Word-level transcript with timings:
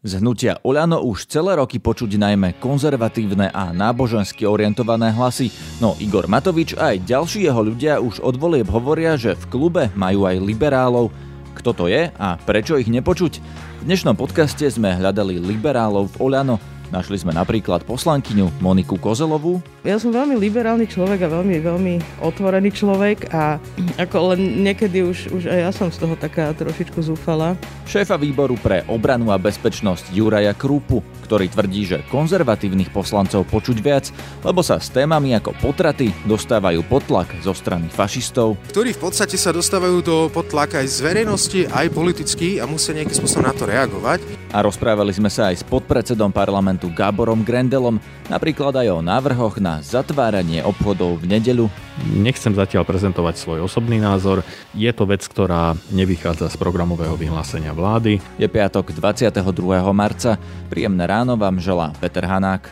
Z 0.00 0.24
hnutia 0.24 0.56
Oľano 0.64 1.04
už 1.04 1.28
celé 1.28 1.60
roky 1.60 1.76
počuť 1.76 2.16
najmä 2.16 2.56
konzervatívne 2.56 3.52
a 3.52 3.68
nábožensky 3.68 4.48
orientované 4.48 5.12
hlasy, 5.12 5.52
no 5.76 5.92
Igor 6.00 6.24
Matovič 6.24 6.72
a 6.72 6.96
aj 6.96 7.04
ďalší 7.04 7.44
jeho 7.44 7.60
ľudia 7.60 8.00
už 8.00 8.24
od 8.24 8.40
volieb 8.40 8.64
hovoria, 8.72 9.20
že 9.20 9.36
v 9.36 9.44
klube 9.52 9.92
majú 9.92 10.24
aj 10.24 10.40
liberálov. 10.40 11.12
Kto 11.52 11.76
to 11.76 11.84
je 11.92 12.08
a 12.16 12.28
prečo 12.48 12.80
ich 12.80 12.88
nepočuť? 12.88 13.44
V 13.44 13.82
dnešnom 13.84 14.16
podcaste 14.16 14.64
sme 14.72 14.96
hľadali 14.96 15.36
liberálov 15.36 16.16
v 16.16 16.32
Oľano, 16.32 16.56
Našli 16.90 17.22
sme 17.22 17.30
napríklad 17.30 17.86
poslankyňu 17.86 18.58
Moniku 18.58 18.98
Kozelovú. 18.98 19.62
Ja 19.80 19.96
som 19.96 20.12
veľmi 20.12 20.36
liberálny 20.36 20.84
človek 20.84 21.24
a 21.24 21.32
veľmi, 21.40 21.56
veľmi 21.60 21.94
otvorený 22.20 22.68
človek 22.68 23.32
a 23.32 23.56
ako 23.96 24.36
len 24.36 24.64
niekedy 24.64 25.04
už, 25.04 25.32
už 25.32 25.42
aj 25.48 25.58
ja 25.58 25.70
som 25.72 25.88
z 25.88 26.04
toho 26.04 26.14
taká 26.20 26.52
trošičku 26.52 27.00
zúfala. 27.00 27.56
Šéfa 27.88 28.20
výboru 28.20 28.54
pre 28.60 28.86
obranu 28.86 29.34
a 29.34 29.40
bezpečnosť 29.40 30.14
Juraja 30.14 30.54
Krúpu, 30.54 31.02
ktorý 31.26 31.50
tvrdí, 31.50 31.82
že 31.90 31.98
konzervatívnych 32.12 32.92
poslancov 32.94 33.48
počuť 33.50 33.76
viac, 33.82 34.12
lebo 34.46 34.60
sa 34.62 34.78
s 34.78 34.92
témami 34.92 35.34
ako 35.34 35.56
potraty 35.58 36.12
dostávajú 36.28 36.84
potlak 36.86 37.32
zo 37.42 37.56
strany 37.56 37.88
fašistov. 37.90 38.60
Ktorí 38.70 38.94
v 38.94 39.00
podstate 39.10 39.40
sa 39.40 39.50
dostávajú 39.50 39.96
do 40.04 40.16
potlaka 40.30 40.84
aj 40.84 40.88
z 40.92 40.98
verejnosti, 41.02 41.60
aj 41.66 41.88
politicky 41.90 42.60
a 42.60 42.68
musia 42.68 42.94
nejakým 42.94 43.16
spôsobom 43.16 43.48
na 43.48 43.56
to 43.56 43.66
reagovať. 43.66 44.22
A 44.54 44.62
rozprávali 44.62 45.10
sme 45.10 45.32
sa 45.32 45.50
aj 45.50 45.60
s 45.60 45.64
podpredsedom 45.66 46.30
parlamentu 46.30 46.60
parlamentu 46.60 46.92
Gáborom 46.92 47.40
Grendelom, 47.40 47.96
napríklad 48.30 48.72
aj 48.78 48.88
o 48.94 49.02
návrhoch 49.02 49.58
na 49.58 49.82
zatváranie 49.82 50.62
obchodov 50.62 51.18
v 51.20 51.36
nedeľu. 51.36 51.66
Nechcem 52.14 52.54
zatiaľ 52.54 52.86
prezentovať 52.86 53.34
svoj 53.36 53.66
osobný 53.66 53.98
názor. 53.98 54.46
Je 54.72 54.88
to 54.94 55.04
vec, 55.04 55.26
ktorá 55.26 55.74
nevychádza 55.90 56.46
z 56.48 56.56
programového 56.56 57.18
vyhlásenia 57.18 57.74
vlády. 57.74 58.22
Je 58.38 58.46
piatok 58.46 58.94
22. 58.94 59.42
marca. 59.90 60.38
Príjemné 60.70 61.04
ráno 61.10 61.34
vám 61.34 61.58
želá 61.58 61.90
Peter 61.98 62.22
Hanák. 62.22 62.70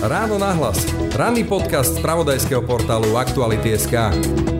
Ráno 0.00 0.40
nahlas. 0.40 0.80
Ranný 1.12 1.44
podcast 1.44 1.96
z 1.96 2.00
pravodajského 2.00 2.64
portálu 2.64 3.20
Aktuality.sk. 3.20 4.59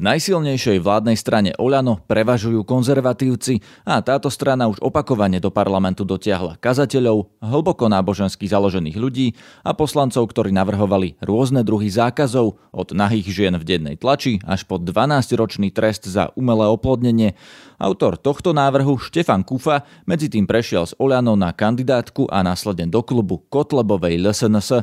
Najsilnejšej 0.00 0.80
vládnej 0.80 1.12
strane 1.12 1.52
Oľano 1.60 2.00
prevažujú 2.08 2.64
konzervatívci 2.64 3.60
a 3.84 4.00
táto 4.00 4.32
strana 4.32 4.64
už 4.64 4.80
opakovane 4.80 5.36
do 5.44 5.52
parlamentu 5.52 6.08
dotiahla 6.08 6.56
kazateľov, 6.56 7.28
hlboko 7.44 7.84
nábožensky 7.84 8.48
založených 8.48 8.96
ľudí 8.96 9.36
a 9.60 9.76
poslancov, 9.76 10.24
ktorí 10.32 10.56
navrhovali 10.56 11.20
rôzne 11.20 11.60
druhy 11.60 11.92
zákazov, 11.92 12.56
od 12.72 12.88
nahých 12.96 13.28
žien 13.28 13.54
v 13.60 13.66
dennej 13.68 14.00
tlači 14.00 14.40
až 14.48 14.64
po 14.64 14.80
12-ročný 14.80 15.68
trest 15.68 16.08
za 16.08 16.32
umelé 16.32 16.64
oplodnenie. 16.64 17.36
Autor 17.76 18.16
tohto 18.16 18.56
návrhu, 18.56 18.96
Štefan 18.96 19.44
Kufa, 19.44 19.84
medzi 20.08 20.32
tým 20.32 20.48
prešiel 20.48 20.88
z 20.88 20.96
Oľano 20.96 21.36
na 21.36 21.52
kandidátku 21.52 22.24
a 22.32 22.40
následne 22.40 22.88
do 22.88 23.04
klubu 23.04 23.44
Kotlebovej 23.52 24.16
LSNS. 24.16 24.80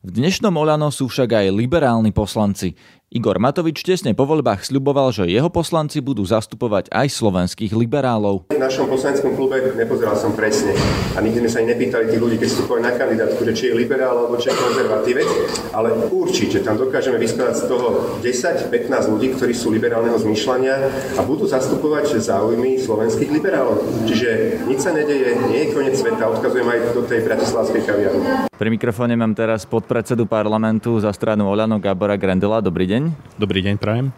V 0.00 0.16
dnešnom 0.16 0.56
Olano 0.56 0.88
sú 0.88 1.12
však 1.12 1.44
aj 1.44 1.52
liberálni 1.52 2.08
poslanci. 2.08 2.72
Igor 3.10 3.42
Matovič 3.42 3.82
tesne 3.82 4.14
po 4.14 4.22
voľbách 4.22 4.70
sľuboval, 4.70 5.10
že 5.10 5.26
jeho 5.26 5.50
poslanci 5.50 5.98
budú 5.98 6.22
zastupovať 6.22 6.94
aj 6.94 7.10
slovenských 7.10 7.74
liberálov. 7.74 8.54
V 8.54 8.62
našom 8.62 8.86
poslaneckom 8.86 9.34
klube 9.34 9.74
nepozeral 9.74 10.14
som 10.14 10.30
presne 10.30 10.78
a 10.78 11.18
nikdy 11.18 11.42
sme 11.42 11.50
sa 11.50 11.58
ani 11.58 11.74
nepýtali 11.74 12.06
tých 12.06 12.22
ľudí, 12.22 12.38
keď 12.38 12.48
vstupovali 12.54 12.86
na 12.86 12.94
kandidátku, 12.94 13.42
že 13.50 13.50
či 13.58 13.64
je 13.66 13.74
liberál 13.74 14.14
alebo 14.14 14.38
či 14.38 14.54
je 14.54 14.62
konzervatívec, 14.62 15.26
ale 15.74 15.90
určite 16.06 16.62
tam 16.62 16.78
dokážeme 16.78 17.18
vyskladať 17.18 17.54
z 17.58 17.64
toho 17.66 17.86
10-15 18.22 18.70
ľudí, 19.10 19.34
ktorí 19.34 19.58
sú 19.58 19.74
liberálneho 19.74 20.14
zmýšľania 20.14 20.78
a 21.18 21.20
budú 21.26 21.50
zastupovať 21.50 22.14
záujmy 22.14 22.78
slovenských 22.78 23.34
liberálov. 23.34 24.06
Čiže 24.06 24.62
nič 24.70 24.86
sa 24.86 24.94
nedeje, 24.94 25.34
nie 25.50 25.66
je 25.66 25.74
koniec 25.74 25.98
sveta, 25.98 26.30
odkazujem 26.30 26.62
aj 26.62 26.94
do 26.94 27.02
tej 27.02 27.26
bratislavskej 27.26 27.82
kaviarny. 27.82 28.49
Pri 28.60 28.68
mikrofóne 28.68 29.16
mám 29.16 29.32
teraz 29.32 29.64
podpredsedu 29.64 30.28
parlamentu 30.28 31.00
za 31.00 31.08
stranu 31.16 31.48
Olano 31.48 31.80
Gabora 31.80 32.20
Grendela. 32.20 32.60
Dobrý 32.60 32.84
deň 32.84 33.08
deň. 33.08 33.40
Dobrý 33.40 33.64
deň, 33.64 33.80
prajem. 33.80 34.12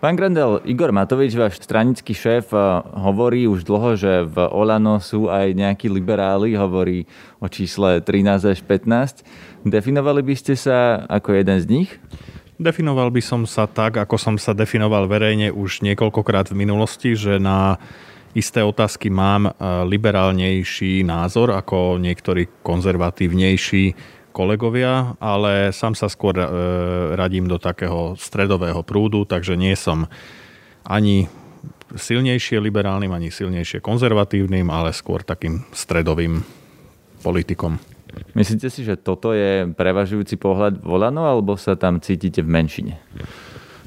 Pán 0.00 0.16
Grendel, 0.16 0.64
Igor 0.64 0.96
Matovič, 0.96 1.36
váš 1.36 1.60
stranický 1.60 2.16
šéf, 2.16 2.56
eh, 2.56 2.60
hovorí 2.96 3.44
už 3.44 3.68
dlho, 3.68 3.92
že 4.00 4.24
v 4.24 4.48
Olano 4.48 4.96
sú 4.96 5.28
aj 5.28 5.52
nejakí 5.52 5.92
liberáli, 5.92 6.56
hovorí 6.56 7.04
o 7.36 7.52
čísle 7.52 8.00
13 8.00 8.48
až 8.48 8.64
15. 8.64 9.20
Definovali 9.68 10.24
by 10.24 10.34
ste 10.40 10.56
sa 10.56 11.04
ako 11.04 11.36
jeden 11.36 11.60
z 11.60 11.66
nich? 11.68 11.90
Definoval 12.56 13.12
by 13.12 13.20
som 13.20 13.44
sa 13.44 13.68
tak, 13.68 14.00
ako 14.00 14.16
som 14.16 14.40
sa 14.40 14.56
definoval 14.56 15.04
verejne 15.04 15.52
už 15.52 15.84
niekoľkokrát 15.84 16.48
v 16.48 16.64
minulosti, 16.64 17.12
že 17.12 17.36
na 17.36 17.76
isté 18.32 18.64
otázky 18.64 19.12
mám 19.12 19.48
eh, 19.48 19.52
liberálnejší 19.86 21.04
názor 21.04 21.52
ako 21.52 22.00
niektorí 22.00 22.64
konzervatívnejší 22.64 24.18
kolegovia, 24.32 25.14
ale 25.20 25.70
sám 25.70 25.92
sa 25.92 26.08
skôr 26.08 26.34
e, 26.40 26.48
radím 27.14 27.46
do 27.46 27.60
takého 27.60 28.16
stredového 28.16 28.80
prúdu, 28.80 29.28
takže 29.28 29.54
nie 29.54 29.76
som 29.76 30.08
ani 30.82 31.28
silnejšie 31.92 32.56
liberálnym, 32.58 33.12
ani 33.12 33.28
silnejšie 33.28 33.84
konzervatívnym, 33.84 34.72
ale 34.72 34.96
skôr 34.96 35.20
takým 35.20 35.62
stredovým 35.76 36.40
politikom. 37.20 37.76
Myslíte 38.32 38.68
si, 38.72 38.84
že 38.84 38.96
toto 38.96 39.36
je 39.36 39.68
prevažujúci 39.72 40.40
pohľad 40.40 40.80
volano, 40.80 41.28
alebo 41.28 41.56
sa 41.60 41.76
tam 41.76 42.00
cítite 42.00 42.40
v 42.40 42.48
menšine? 42.48 42.94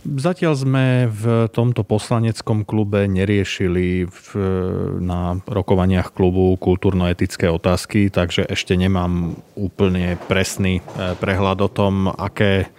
Zatiaľ 0.06 0.54
sme 0.54 0.86
v 1.10 1.50
tomto 1.50 1.82
poslaneckom 1.82 2.62
klube 2.62 3.10
neriešili 3.10 4.06
v, 4.06 4.30
na 5.02 5.42
rokovaniach 5.50 6.14
klubu 6.14 6.54
kultúrno-etické 6.62 7.50
otázky, 7.50 8.14
takže 8.14 8.46
ešte 8.46 8.78
nemám 8.78 9.34
úplne 9.58 10.22
presný 10.30 10.86
e, 10.86 11.18
prehľad 11.18 11.66
o 11.66 11.70
tom, 11.74 12.14
aké, 12.14 12.70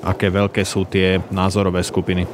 aké 0.00 0.32
veľké 0.32 0.64
sú 0.64 0.88
tie 0.88 1.20
názorové 1.28 1.84
skupiny. 1.84 2.24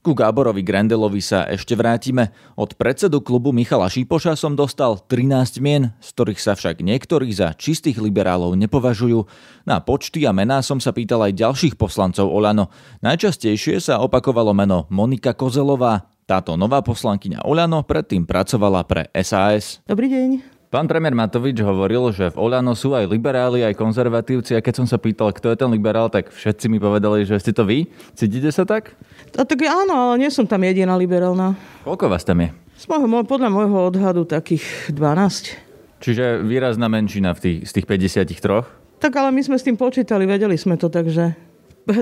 Ku 0.00 0.16
Gáborovi 0.16 0.64
Grendelovi 0.64 1.20
sa 1.20 1.44
ešte 1.44 1.76
vrátime. 1.76 2.32
Od 2.56 2.72
predsedu 2.72 3.20
klubu 3.20 3.52
Michala 3.52 3.84
Šípoša 3.84 4.32
som 4.32 4.56
dostal 4.56 4.96
13 4.96 5.60
mien, 5.60 5.92
z 6.00 6.08
ktorých 6.16 6.40
sa 6.40 6.56
však 6.56 6.80
niektorí 6.80 7.28
za 7.36 7.52
čistých 7.52 8.00
liberálov 8.00 8.56
nepovažujú. 8.56 9.28
Na 9.68 9.76
počty 9.84 10.24
a 10.24 10.32
mená 10.32 10.64
som 10.64 10.80
sa 10.80 10.96
pýtal 10.96 11.20
aj 11.28 11.36
ďalších 11.36 11.76
poslancov 11.76 12.32
Olano. 12.32 12.72
Najčastejšie 13.04 13.76
sa 13.76 14.00
opakovalo 14.00 14.56
meno 14.56 14.88
Monika 14.88 15.36
Kozelová. 15.36 16.08
Táto 16.24 16.56
nová 16.56 16.80
poslankyňa 16.80 17.44
Olano 17.44 17.84
predtým 17.84 18.24
pracovala 18.24 18.88
pre 18.88 19.12
SAS. 19.20 19.84
Dobrý 19.84 20.08
deň. 20.08 20.59
Pán 20.70 20.86
premiér 20.86 21.18
Matovič 21.18 21.58
hovoril, 21.66 22.14
že 22.14 22.30
v 22.30 22.46
Olano 22.46 22.78
sú 22.78 22.94
aj 22.94 23.10
liberáli, 23.10 23.66
aj 23.66 23.74
konzervatívci 23.74 24.54
a 24.54 24.62
keď 24.62 24.78
som 24.78 24.86
sa 24.86 25.02
pýtal, 25.02 25.34
kto 25.34 25.50
je 25.50 25.58
ten 25.58 25.66
liberál, 25.66 26.06
tak 26.06 26.30
všetci 26.30 26.70
mi 26.70 26.78
povedali, 26.78 27.26
že 27.26 27.42
ste 27.42 27.50
to 27.50 27.66
vy. 27.66 27.90
Cítite 28.14 28.54
sa 28.54 28.62
tak? 28.62 28.94
A 29.34 29.42
tak 29.42 29.66
áno, 29.66 29.90
ale 29.90 30.22
nie 30.22 30.30
som 30.30 30.46
tam 30.46 30.62
jediná 30.62 30.94
liberálna. 30.94 31.58
Koľko 31.82 32.06
vás 32.06 32.22
tam 32.22 32.46
je? 32.46 32.54
Z 32.78 32.86
môjho, 32.86 33.26
podľa 33.26 33.50
môjho 33.50 33.90
odhadu 33.90 34.22
takých 34.22 34.94
12. 34.94 35.58
Čiže 36.06 36.46
výrazná 36.46 36.86
menšina 36.86 37.34
v 37.34 37.40
tých, 37.42 37.58
z 37.66 37.72
tých 37.82 37.86
53? 37.90 39.02
Tak 39.02 39.10
ale 39.18 39.34
my 39.34 39.42
sme 39.42 39.58
s 39.58 39.66
tým 39.66 39.74
počítali, 39.74 40.22
vedeli 40.22 40.54
sme 40.54 40.78
to, 40.78 40.86
takže 40.86 41.34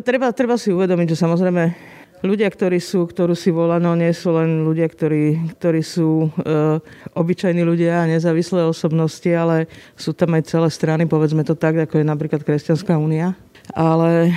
treba, 0.04 0.28
treba 0.36 0.60
si 0.60 0.76
uvedomiť, 0.76 1.16
že 1.16 1.16
samozrejme 1.16 1.62
ľudia, 2.22 2.48
ktorí 2.50 2.78
sú, 2.82 3.06
ktorú 3.06 3.34
si 3.34 3.54
volano, 3.54 3.94
nie 3.94 4.10
sú 4.10 4.34
len 4.34 4.66
ľudia, 4.66 4.88
ktorí, 4.90 5.54
ktorí 5.58 5.80
sú 5.84 6.26
e, 6.26 6.28
obyčajní 7.14 7.62
ľudia 7.62 8.04
a 8.04 8.10
nezávislé 8.10 8.66
osobnosti, 8.66 9.28
ale 9.28 9.70
sú 9.94 10.14
tam 10.14 10.34
aj 10.34 10.50
celé 10.50 10.68
strany, 10.70 11.04
povedzme 11.06 11.46
to 11.46 11.54
tak, 11.54 11.78
ako 11.78 12.02
je 12.02 12.06
napríklad 12.06 12.42
Kresťanská 12.42 12.98
únia. 12.98 13.38
Ale 13.76 14.32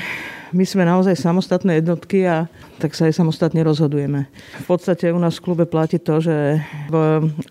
my 0.51 0.67
sme 0.67 0.83
naozaj 0.83 1.15
samostatné 1.15 1.79
jednotky 1.79 2.27
a 2.27 2.51
tak 2.75 2.91
sa 2.91 3.07
aj 3.07 3.15
samostatne 3.15 3.63
rozhodujeme. 3.63 4.27
V 4.61 4.65
podstate 4.67 5.07
u 5.15 5.19
nás 5.19 5.39
v 5.39 5.45
klube 5.47 5.63
platí 5.63 5.95
to, 5.95 6.19
že 6.19 6.59
v 6.91 6.95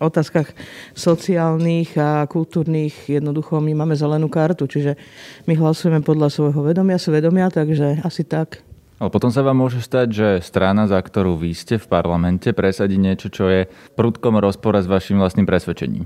otázkach 0.05 0.53
sociálnych 0.93 1.97
a 1.97 2.29
kultúrnych 2.29 3.09
jednoducho 3.09 3.56
my 3.65 3.73
máme 3.73 3.97
zelenú 3.97 4.29
kartu, 4.29 4.69
čiže 4.69 5.00
my 5.49 5.56
hlasujeme 5.56 6.05
podľa 6.05 6.29
svojho 6.29 6.61
vedomia, 6.61 7.00
svedomia, 7.00 7.49
takže 7.49 8.05
asi 8.05 8.21
tak. 8.29 8.61
Ale 9.00 9.08
potom 9.08 9.32
sa 9.32 9.41
vám 9.41 9.56
môže 9.56 9.81
stať, 9.81 10.08
že 10.12 10.29
strana, 10.44 10.85
za 10.85 11.00
ktorú 11.00 11.41
vy 11.41 11.56
ste 11.56 11.81
v 11.81 11.88
parlamente, 11.88 12.52
presadí 12.52 13.00
niečo, 13.00 13.32
čo 13.32 13.49
je 13.49 13.64
prudkom 13.97 14.37
rozpore 14.37 14.76
s 14.76 14.85
vašim 14.85 15.17
vlastným 15.17 15.49
presvedčením. 15.49 16.05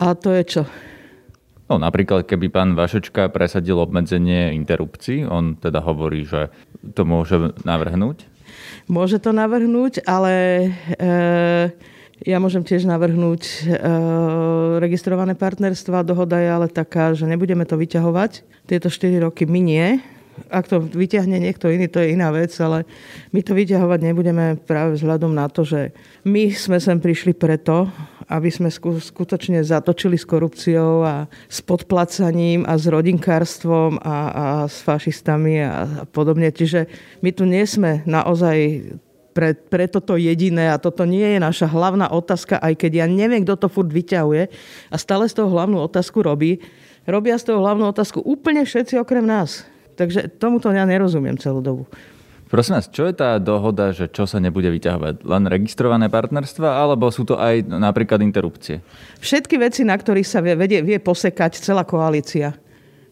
A 0.00 0.16
to 0.16 0.32
je 0.32 0.42
čo? 0.42 0.62
No 1.68 1.76
napríklad, 1.76 2.24
keby 2.24 2.48
pán 2.48 2.72
Vašečka 2.72 3.28
presadil 3.28 3.76
obmedzenie 3.76 4.56
interrupcií, 4.56 5.28
on 5.28 5.60
teda 5.60 5.84
hovorí, 5.84 6.24
že 6.24 6.48
to 6.96 7.04
môže 7.04 7.56
navrhnúť. 7.64 8.24
Môže 8.88 9.20
to 9.20 9.32
navrhnúť, 9.36 10.04
ale 10.08 10.32
e, 10.96 11.08
ja 12.24 12.36
môžem 12.40 12.64
tiež 12.64 12.88
navrhnúť 12.88 13.42
e, 13.44 13.52
registrované 14.80 15.36
partnerstva. 15.36 16.08
Dohoda 16.08 16.40
je 16.40 16.48
ale 16.48 16.68
taká, 16.72 17.12
že 17.12 17.28
nebudeme 17.28 17.64
to 17.68 17.76
vyťahovať. 17.76 18.44
Tieto 18.68 18.88
4 18.88 19.24
roky 19.24 19.44
minie 19.48 20.04
ak 20.50 20.66
to 20.66 20.82
vyťahne 20.82 21.38
niekto 21.38 21.70
iný, 21.70 21.86
to 21.86 22.02
je 22.02 22.14
iná 22.14 22.34
vec, 22.34 22.50
ale 22.58 22.86
my 23.30 23.40
to 23.42 23.54
vyťahovať 23.54 24.00
nebudeme 24.02 24.58
práve 24.58 24.98
vzhľadom 24.98 25.32
na 25.32 25.46
to, 25.46 25.62
že 25.62 25.94
my 26.26 26.50
sme 26.50 26.78
sem 26.82 26.98
prišli 26.98 27.34
preto, 27.34 27.86
aby 28.28 28.48
sme 28.48 28.72
skutočne 28.72 29.60
zatočili 29.60 30.16
s 30.16 30.24
korupciou 30.24 31.04
a 31.04 31.14
s 31.46 31.60
podplacaním 31.60 32.64
a 32.64 32.80
s 32.80 32.88
rodinkárstvom 32.88 34.00
a, 34.00 34.16
a 34.32 34.44
s 34.64 34.80
fašistami 34.80 35.60
a, 35.60 36.04
podobne. 36.08 36.48
Čiže 36.48 36.88
my 37.20 37.30
tu 37.36 37.44
nie 37.44 37.64
sme 37.68 38.00
naozaj 38.08 38.80
pre, 39.34 39.52
pre 39.52 39.90
toto 39.90 40.14
jediné 40.14 40.70
a 40.70 40.80
toto 40.80 41.02
nie 41.04 41.36
je 41.36 41.38
naša 41.42 41.66
hlavná 41.68 42.08
otázka, 42.08 42.62
aj 42.62 42.78
keď 42.78 43.04
ja 43.04 43.06
neviem, 43.10 43.42
kto 43.42 43.66
to 43.66 43.68
furt 43.68 43.90
vyťahuje 43.90 44.48
a 44.88 44.96
stále 44.96 45.26
z 45.26 45.42
toho 45.42 45.50
hlavnú 45.50 45.82
otázku 45.82 46.22
robí. 46.22 46.62
Robia 47.04 47.36
z 47.36 47.52
toho 47.52 47.60
hlavnú 47.60 47.84
otázku 47.90 48.24
úplne 48.24 48.64
všetci 48.64 48.96
okrem 48.96 49.26
nás. 49.26 49.66
Takže 49.94 50.30
tomuto 50.36 50.70
ja 50.74 50.82
nerozumiem 50.86 51.38
celú 51.38 51.62
dobu. 51.62 51.84
Prosím 52.54 52.78
vás, 52.78 52.86
čo 52.86 53.08
je 53.08 53.14
tá 53.18 53.34
dohoda, 53.42 53.90
že 53.90 54.06
čo 54.06 54.30
sa 54.30 54.38
nebude 54.38 54.70
vyťahovať? 54.70 55.26
Len 55.26 55.42
registrované 55.50 56.06
partnerstva, 56.06 56.86
alebo 56.86 57.10
sú 57.10 57.26
to 57.26 57.34
aj 57.34 57.66
napríklad 57.66 58.22
interrupcie? 58.22 58.78
Všetky 59.18 59.58
veci, 59.58 59.82
na 59.82 59.98
ktorých 59.98 60.28
sa 60.28 60.38
vie, 60.38 60.54
vie, 60.54 60.80
vie 60.84 60.98
posekať 61.02 61.58
celá 61.58 61.82
koalícia. 61.82 62.54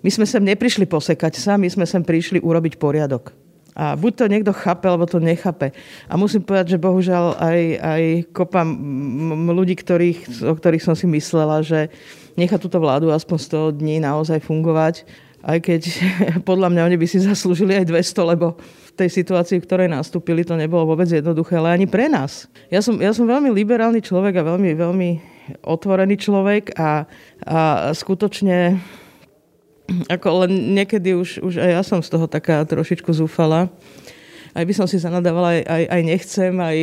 My 0.06 0.10
sme 0.14 0.30
sem 0.30 0.42
neprišli 0.46 0.86
posekať 0.86 1.42
sa, 1.42 1.58
my 1.58 1.66
sme 1.66 1.90
sem 1.90 2.06
prišli 2.06 2.38
urobiť 2.38 2.78
poriadok. 2.78 3.34
A 3.72 3.96
buď 3.96 4.12
to 4.12 4.24
niekto 4.28 4.52
chápe, 4.52 4.84
alebo 4.84 5.08
to 5.08 5.16
nechápe. 5.16 5.72
A 6.04 6.14
musím 6.20 6.44
povedať, 6.44 6.76
že 6.76 6.82
bohužiaľ 6.84 7.40
aj, 7.40 7.60
aj 7.80 8.02
kopa 8.36 8.68
ľudí, 9.48 9.74
ktorých, 9.80 10.44
o 10.44 10.52
ktorých 10.52 10.84
som 10.84 10.92
si 10.92 11.08
myslela, 11.08 11.64
že 11.64 11.88
nechá 12.36 12.60
túto 12.60 12.76
vládu 12.76 13.08
aspoň 13.08 13.72
100 13.72 13.80
dní 13.80 13.96
naozaj 14.04 14.44
fungovať, 14.44 15.08
aj 15.42 15.58
keď 15.58 15.82
podľa 16.48 16.70
mňa 16.70 16.82
oni 16.86 16.96
by 16.98 17.06
si 17.10 17.18
zaslúžili 17.18 17.74
aj 17.76 17.90
200, 17.90 18.32
lebo 18.34 18.56
v 18.58 18.92
tej 18.94 19.08
situácii, 19.10 19.58
v 19.58 19.66
ktorej 19.66 19.88
nastúpili, 19.90 20.46
to 20.46 20.54
nebolo 20.54 20.86
vôbec 20.86 21.08
jednoduché, 21.08 21.58
ale 21.58 21.74
ani 21.74 21.86
pre 21.90 22.06
nás. 22.06 22.46
Ja 22.68 22.84
som, 22.84 23.00
ja 23.00 23.10
som 23.10 23.26
veľmi 23.26 23.50
liberálny 23.50 24.04
človek 24.04 24.38
a 24.38 24.46
veľmi, 24.46 24.70
veľmi 24.76 25.10
otvorený 25.66 26.16
človek 26.20 26.78
a, 26.78 27.08
a 27.42 27.90
skutočne 27.96 28.78
ako 30.08 30.46
len 30.46 30.78
niekedy 30.78 31.12
už, 31.12 31.42
už 31.42 31.58
aj 31.58 31.70
ja 31.70 31.82
som 31.82 32.00
z 32.00 32.08
toho 32.08 32.30
taká 32.30 32.62
trošičku 32.64 33.10
zúfala. 33.12 33.68
Aj 34.52 34.64
by 34.64 34.72
som 34.76 34.86
si 34.86 35.00
zanadávala, 35.00 35.58
aj, 35.58 35.62
aj, 35.64 35.82
aj 35.88 36.02
nechcem, 36.04 36.52
aj. 36.60 36.76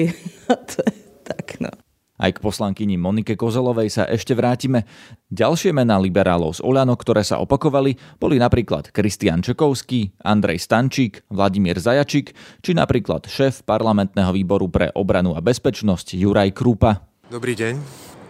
Aj 2.20 2.36
k 2.36 2.44
poslankyni 2.44 3.00
Monike 3.00 3.40
Kozelovej 3.40 3.88
sa 3.88 4.04
ešte 4.04 4.36
vrátime. 4.36 4.84
Ďalšie 5.32 5.72
mená 5.72 5.96
liberálov 5.96 6.60
z 6.60 6.62
Oľano, 6.68 7.00
ktoré 7.00 7.24
sa 7.24 7.40
opakovali, 7.40 7.96
boli 8.20 8.36
napríklad 8.36 8.92
Kristian 8.92 9.40
Čekovský, 9.40 10.20
Andrej 10.28 10.68
Stančík, 10.68 11.24
Vladimír 11.32 11.80
Zajačík, 11.80 12.36
či 12.60 12.76
napríklad 12.76 13.32
šéf 13.32 13.64
parlamentného 13.64 14.36
výboru 14.36 14.68
pre 14.68 14.92
obranu 15.00 15.32
a 15.32 15.40
bezpečnosť 15.40 16.20
Juraj 16.20 16.52
Krupa. 16.52 17.08
Dobrý 17.32 17.56
deň. 17.56 17.80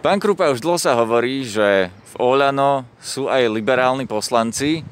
Pán 0.06 0.22
Krupa, 0.22 0.54
už 0.54 0.62
dlho 0.62 0.78
sa 0.78 0.94
hovorí, 0.94 1.42
že 1.42 1.90
v 1.90 2.14
Oľano 2.22 2.86
sú 3.02 3.26
aj 3.26 3.50
liberálni 3.50 4.06
poslanci. 4.06 4.86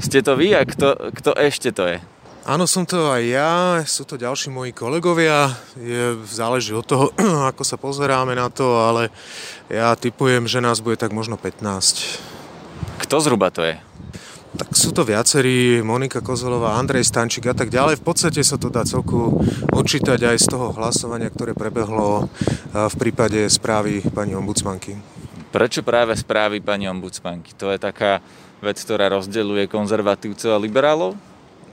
Ste 0.00 0.24
to 0.24 0.40
vy 0.40 0.56
a 0.56 0.64
kto, 0.64 1.14
kto 1.14 1.36
ešte 1.36 1.70
to 1.70 1.84
je? 1.84 2.11
Áno, 2.42 2.66
som 2.66 2.82
to 2.82 3.06
aj 3.06 3.22
ja, 3.22 3.52
sú 3.86 4.02
to 4.02 4.18
ďalší 4.18 4.50
moji 4.50 4.74
kolegovia, 4.74 5.54
je, 5.78 6.18
záleží 6.26 6.74
od 6.74 6.82
toho, 6.82 7.14
ako 7.54 7.62
sa 7.62 7.78
pozeráme 7.78 8.34
na 8.34 8.50
to, 8.50 8.82
ale 8.82 9.14
ja 9.70 9.94
typujem, 9.94 10.50
že 10.50 10.58
nás 10.58 10.82
bude 10.82 10.98
tak 10.98 11.14
možno 11.14 11.38
15. 11.38 11.62
Kto 12.98 13.22
zhruba 13.22 13.54
to 13.54 13.62
je? 13.62 13.78
Tak 14.58 14.74
sú 14.74 14.90
to 14.90 15.06
viacerí, 15.06 15.86
Monika 15.86 16.18
Kozelová, 16.18 16.82
Andrej 16.82 17.06
Stančík 17.14 17.46
a 17.46 17.54
tak 17.54 17.70
ďalej. 17.70 18.02
V 18.02 18.06
podstate 18.10 18.42
sa 18.42 18.58
to 18.58 18.74
dá 18.74 18.82
celku 18.82 19.38
odčítať 19.70 20.18
aj 20.18 20.36
z 20.42 20.46
toho 20.50 20.74
hlasovania, 20.74 21.30
ktoré 21.30 21.54
prebehlo 21.54 22.26
v 22.74 22.94
prípade 22.98 23.38
správy 23.54 24.02
pani 24.10 24.34
ombudsmanky. 24.34 24.98
Prečo 25.54 25.86
práve 25.86 26.18
správy 26.18 26.58
pani 26.58 26.90
ombudsmanky? 26.90 27.54
To 27.54 27.70
je 27.70 27.78
taká 27.78 28.18
vec, 28.58 28.82
ktorá 28.82 29.14
rozdeľuje 29.14 29.70
konzervatívcov 29.70 30.50
a 30.50 30.58
liberálov? 30.58 31.31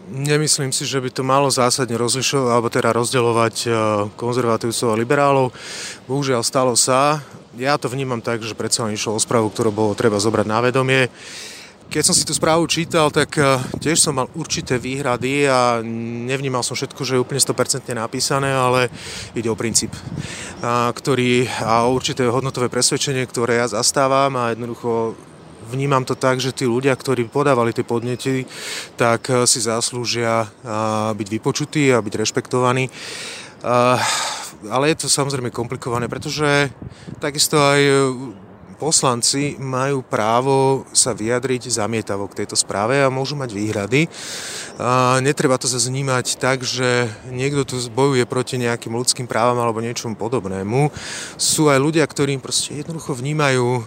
Nemyslím 0.10 0.74
si, 0.74 0.88
že 0.88 1.04
by 1.04 1.10
to 1.12 1.22
malo 1.22 1.51
zásadne 1.51 1.94
rozlišovať, 1.94 2.50
alebo 2.50 2.68
teda 2.72 2.90
rozdeľovať 2.96 3.56
e, 3.62 3.69
konzervatívcov 4.18 4.88
a 4.90 5.00
liberálov. 5.00 5.48
Bohužiaľ 6.10 6.42
stalo 6.42 6.74
sa. 6.74 7.22
Ja 7.60 7.78
to 7.78 7.92
vnímam 7.92 8.24
tak, 8.24 8.42
že 8.42 8.57
predsa 8.57 8.88
len 8.88 8.98
išlo 8.98 9.13
o 9.13 9.22
správu, 9.22 9.54
ktorú 9.54 9.69
bolo 9.69 9.94
treba 9.94 10.18
zobrať 10.18 10.48
na 10.50 10.60
vedomie. 10.66 11.13
Keď 11.90 12.04
som 12.06 12.13
si 12.13 12.22
tú 12.22 12.34
správu 12.34 12.66
čítal, 12.66 13.13
tak 13.13 13.38
e, 13.38 13.62
tiež 13.81 14.01
som 14.01 14.18
mal 14.18 14.30
určité 14.34 14.81
výhrady 14.81 15.46
a 15.46 15.81
nevnímal 16.25 16.66
som 16.66 16.74
všetko, 16.74 17.01
že 17.06 17.13
je 17.18 17.22
úplne 17.22 17.42
100% 17.42 17.86
napísané, 17.94 18.50
ale 18.50 18.90
ide 19.38 19.50
o 19.50 19.57
princíp, 19.57 19.94
a, 20.62 20.90
ktorý 20.90 21.46
a 21.62 21.86
určité 21.86 22.25
hodnotové 22.25 22.69
presvedčenie, 22.69 23.30
ktoré 23.30 23.62
ja 23.62 23.69
zastávam 23.69 24.34
a 24.38 24.54
jednoducho 24.54 25.13
vnímam 25.69 26.01
to 26.01 26.18
tak, 26.18 26.42
že 26.42 26.50
tí 26.50 26.66
ľudia, 26.66 26.98
ktorí 26.98 27.30
podávali 27.30 27.69
tie 27.71 27.86
podnety, 27.86 28.50
tak 28.98 29.30
eh, 29.30 29.45
si 29.45 29.62
zaslúžia 29.62 30.50
eh, 30.50 31.13
byť 31.13 31.27
vypočutí 31.30 31.94
a 31.94 32.01
byť 32.01 32.13
rešpektovaní. 32.18 32.89
Eh, 32.89 34.00
ale 34.68 34.92
je 34.92 35.06
to 35.06 35.07
samozrejme 35.07 35.54
komplikované, 35.56 36.12
pretože 36.12 36.68
takisto 37.24 37.56
aj 37.56 37.80
poslanci 38.79 39.59
majú 39.59 39.99
právo 39.99 40.87
sa 40.95 41.11
vyjadriť 41.11 41.67
zamietavo 41.67 42.31
k 42.31 42.41
tejto 42.41 42.55
správe 42.55 43.03
a 43.03 43.11
môžu 43.11 43.35
mať 43.35 43.51
výhrady. 43.51 44.07
A 44.79 45.19
netreba 45.19 45.59
to 45.59 45.67
zase 45.67 45.91
vnímať 45.91 46.39
tak, 46.39 46.63
že 46.63 47.11
niekto 47.27 47.67
tu 47.67 47.75
bojuje 47.91 48.23
proti 48.23 48.55
nejakým 48.55 48.95
ľudským 48.95 49.27
právam 49.27 49.59
alebo 49.59 49.83
niečomu 49.83 50.15
podobnému. 50.15 50.95
Sú 51.35 51.67
aj 51.67 51.83
ľudia, 51.83 52.07
ktorí 52.07 52.39
proste 52.39 52.79
jednoducho 52.79 53.12
vnímajú 53.12 53.67
e, 53.67 53.81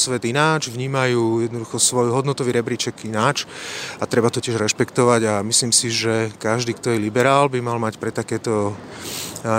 svet 0.00 0.24
ináč, 0.24 0.72
vnímajú 0.72 1.44
jednoducho 1.44 1.76
svoj 1.76 2.08
hodnotový 2.16 2.56
rebríček 2.56 3.04
ináč 3.04 3.44
a 4.00 4.08
treba 4.08 4.32
to 4.32 4.40
tiež 4.40 4.56
rešpektovať 4.56 5.20
a 5.28 5.34
myslím 5.44 5.76
si, 5.76 5.92
že 5.92 6.32
každý, 6.40 6.72
kto 6.72 6.96
je 6.96 7.04
liberál, 7.04 7.52
by 7.52 7.60
mal 7.60 7.76
mať 7.76 8.00
pre 8.00 8.08
takéto 8.08 8.72
e, 8.72 8.74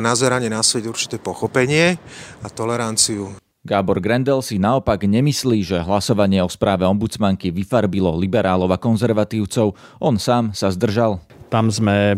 nazeranie 0.01 0.49
na 0.49 0.65
svet 0.65 0.89
určité 0.89 1.21
pochopenie 1.21 2.01
a 2.41 2.49
toleranciu. 2.49 3.50
Gábor 3.61 4.01
Grendel 4.01 4.41
si 4.41 4.57
naopak 4.57 5.05
nemyslí, 5.05 5.61
že 5.61 5.85
hlasovanie 5.85 6.41
o 6.41 6.49
správe 6.49 6.81
ombudsmanky 6.89 7.53
vyfarbilo 7.53 8.09
liberálov 8.17 8.73
a 8.73 8.81
konzervatívcov. 8.81 9.77
On 10.01 10.17
sám 10.17 10.49
sa 10.57 10.73
zdržal. 10.73 11.21
Tam 11.53 11.69
sme 11.69 12.15
e, 12.15 12.17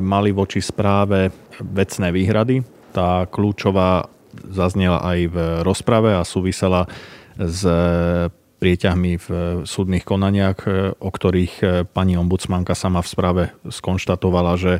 mali 0.00 0.32
voči 0.32 0.64
správe 0.64 1.28
vecné 1.60 2.08
výhrady. 2.08 2.64
Tá 2.96 3.28
kľúčová 3.28 4.08
zaznela 4.48 5.04
aj 5.04 5.18
v 5.28 5.36
rozprave 5.60 6.16
a 6.16 6.24
súvisela 6.24 6.88
s 7.36 7.68
prieťahmi 8.58 9.12
v 9.22 9.28
súdnych 9.62 10.02
konaniach, 10.02 10.66
o 10.98 11.10
ktorých 11.10 11.86
pani 11.94 12.18
ombudsmanka 12.18 12.74
sama 12.74 13.06
v 13.06 13.08
správe 13.08 13.42
skonštatovala, 13.70 14.58
že 14.58 14.72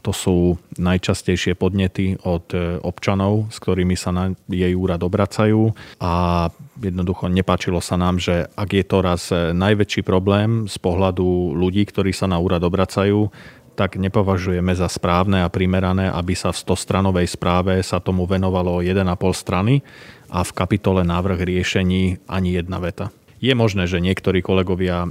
to 0.00 0.16
sú 0.16 0.36
najčastejšie 0.80 1.52
podnety 1.52 2.16
od 2.24 2.48
občanov, 2.80 3.52
s 3.52 3.60
ktorými 3.60 3.92
sa 3.92 4.14
na 4.14 4.24
jej 4.48 4.72
úrad 4.72 5.04
obracajú 5.04 5.76
a 6.00 6.46
jednoducho 6.80 7.28
nepáčilo 7.28 7.84
sa 7.84 8.00
nám, 8.00 8.22
že 8.22 8.48
ak 8.56 8.70
je 8.72 8.84
to 8.88 8.98
raz 9.04 9.28
najväčší 9.34 10.00
problém 10.00 10.64
z 10.70 10.76
pohľadu 10.80 11.52
ľudí, 11.52 11.84
ktorí 11.84 12.16
sa 12.16 12.30
na 12.30 12.40
úrad 12.40 12.64
obracajú, 12.64 13.28
tak 13.76 14.00
nepovažujeme 14.00 14.72
za 14.72 14.88
správne 14.88 15.44
a 15.44 15.52
primerané, 15.52 16.08
aby 16.08 16.32
sa 16.32 16.48
v 16.48 16.64
100-stranovej 16.64 17.28
správe 17.28 17.76
sa 17.84 18.00
tomu 18.00 18.24
venovalo 18.24 18.80
1,5 18.80 19.04
strany 19.36 19.84
a 20.32 20.40
v 20.40 20.56
kapitole 20.56 21.04
návrh 21.04 21.44
riešení 21.44 22.24
ani 22.24 22.56
jedna 22.56 22.80
veta. 22.80 23.12
Je 23.40 23.52
možné, 23.52 23.84
že 23.84 24.00
niektorí 24.00 24.40
kolegovia 24.40 25.06
e, 25.06 25.10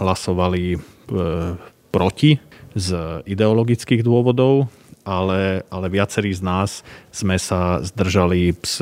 hlasovali 0.00 0.80
proti 1.92 2.40
z 2.72 2.88
ideologických 3.28 4.00
dôvodov, 4.00 4.72
ale, 5.04 5.66
ale 5.68 5.86
viacerí 5.92 6.32
z 6.32 6.40
nás 6.40 6.70
sme 7.12 7.36
sa 7.36 7.82
zdržali 7.82 8.54
z 8.62 8.74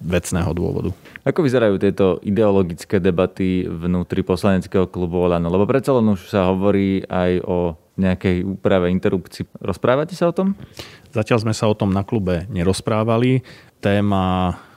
vecného 0.00 0.50
dôvodu. 0.54 0.90
Ako 1.26 1.44
vyzerajú 1.44 1.76
tieto 1.76 2.22
ideologické 2.24 3.02
debaty 3.02 3.66
vnútri 3.68 4.24
poslaneckého 4.24 4.88
klubu 4.88 5.28
Olano? 5.28 5.52
Lebo 5.52 5.68
predsa 5.68 5.92
len 5.98 6.08
už 6.14 6.30
sa 6.30 6.48
hovorí 6.48 7.04
aj 7.04 7.44
o 7.44 7.76
nejakej 7.98 8.46
úprave 8.46 8.88
interrupcií. 8.94 9.44
Rozprávate 9.58 10.14
sa 10.14 10.30
o 10.30 10.36
tom? 10.36 10.54
Zatiaľ 11.10 11.42
sme 11.42 11.54
sa 11.54 11.66
o 11.66 11.74
tom 11.74 11.90
na 11.90 12.06
klube 12.06 12.46
nerozprávali. 12.46 13.42
Téma 13.82 14.54
e, 14.54 14.67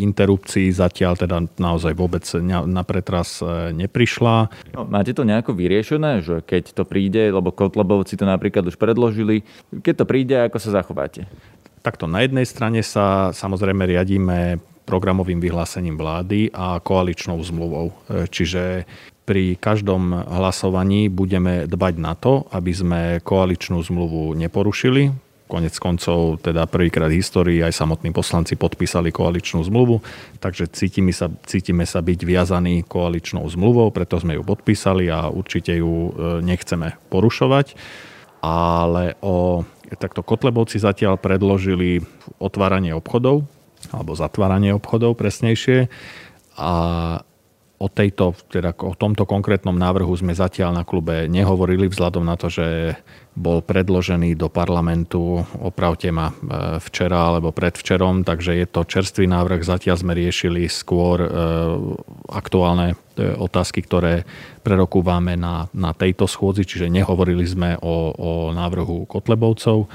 interrupcií 0.00 0.72
zatiaľ 0.72 1.20
teda 1.20 1.44
naozaj 1.60 1.92
vôbec 1.92 2.24
na 2.42 2.82
pretras 2.88 3.44
e, 3.44 3.76
neprišla. 3.76 4.48
No, 4.72 4.88
máte 4.88 5.12
to 5.12 5.28
nejako 5.28 5.52
vyriešené, 5.52 6.24
že 6.24 6.40
keď 6.40 6.72
to 6.72 6.88
príde, 6.88 7.28
lebo 7.28 7.52
Kotlebovci 7.52 8.16
to 8.16 8.24
napríklad 8.24 8.64
už 8.64 8.80
predložili, 8.80 9.44
keď 9.84 9.94
to 10.00 10.04
príde, 10.08 10.36
ako 10.40 10.56
sa 10.56 10.80
zachováte? 10.80 11.28
Takto 11.84 12.08
na 12.08 12.24
jednej 12.24 12.48
strane 12.48 12.80
sa 12.80 13.30
samozrejme 13.36 13.84
riadíme 13.84 14.56
programovým 14.88 15.36
vyhlásením 15.36 16.00
vlády 16.00 16.48
a 16.56 16.80
koaličnou 16.80 17.36
zmluvou. 17.44 17.92
E, 18.08 18.24
čiže 18.32 18.88
pri 19.28 19.60
každom 19.60 20.16
hlasovaní 20.24 21.12
budeme 21.12 21.68
dbať 21.68 21.94
na 22.00 22.16
to, 22.16 22.48
aby 22.48 22.72
sme 22.72 23.00
koaličnú 23.20 23.84
zmluvu 23.84 24.32
neporušili. 24.32 25.27
Konec 25.48 25.72
koncov, 25.80 26.44
teda 26.44 26.68
prvýkrát 26.68 27.08
v 27.08 27.24
histórii 27.24 27.64
aj 27.64 27.72
samotní 27.72 28.12
poslanci 28.12 28.52
podpísali 28.54 29.08
koaličnú 29.08 29.64
zmluvu, 29.64 30.04
takže 30.44 30.68
cítime 30.68 31.10
sa, 31.10 31.32
cítime 31.48 31.88
sa 31.88 32.04
byť 32.04 32.20
viazaní 32.20 32.84
koaličnou 32.84 33.48
zmluvou, 33.48 33.88
preto 33.88 34.20
sme 34.20 34.36
ju 34.36 34.44
podpísali 34.44 35.08
a 35.08 35.32
určite 35.32 35.72
ju 35.80 36.12
e, 36.12 36.44
nechceme 36.44 37.00
porušovať. 37.08 37.74
Ale 38.44 39.18
o 39.24 39.66
takto 39.98 40.22
Kotlebovci 40.22 40.78
zatiaľ 40.78 41.18
predložili 41.18 42.04
otváranie 42.38 42.92
obchodov, 42.92 43.48
alebo 43.90 44.12
zatváranie 44.14 44.76
obchodov 44.76 45.16
presnejšie. 45.16 45.88
A 46.58 46.72
O, 47.78 47.86
tejto, 47.86 48.34
teda 48.50 48.74
o 48.82 48.90
tomto 48.90 49.22
konkrétnom 49.22 49.78
návrhu 49.78 50.10
sme 50.18 50.34
zatiaľ 50.34 50.74
na 50.74 50.82
klube 50.82 51.30
nehovorili 51.30 51.86
vzhľadom 51.86 52.26
na 52.26 52.34
to, 52.34 52.50
že 52.50 52.98
bol 53.38 53.62
predložený 53.62 54.34
do 54.34 54.50
parlamentu, 54.50 55.46
opravte 55.62 56.10
ma, 56.10 56.34
e, 56.34 56.82
včera 56.82 57.30
alebo 57.30 57.54
predvčerom, 57.54 58.26
takže 58.26 58.58
je 58.58 58.66
to 58.66 58.82
čerstvý 58.82 59.30
návrh. 59.30 59.62
Zatiaľ 59.62 59.94
sme 59.94 60.18
riešili 60.18 60.66
skôr 60.66 61.22
e, 61.22 61.30
aktuálne 62.34 62.98
e, 63.14 63.30
otázky, 63.38 63.86
ktoré 63.86 64.26
prerokúvame 64.66 65.38
na, 65.38 65.70
na 65.70 65.94
tejto 65.94 66.26
schôdzi, 66.26 66.66
čiže 66.66 66.90
nehovorili 66.90 67.46
sme 67.46 67.78
o, 67.78 68.10
o 68.10 68.30
návrhu 68.58 69.06
Kotlebovcov 69.06 69.86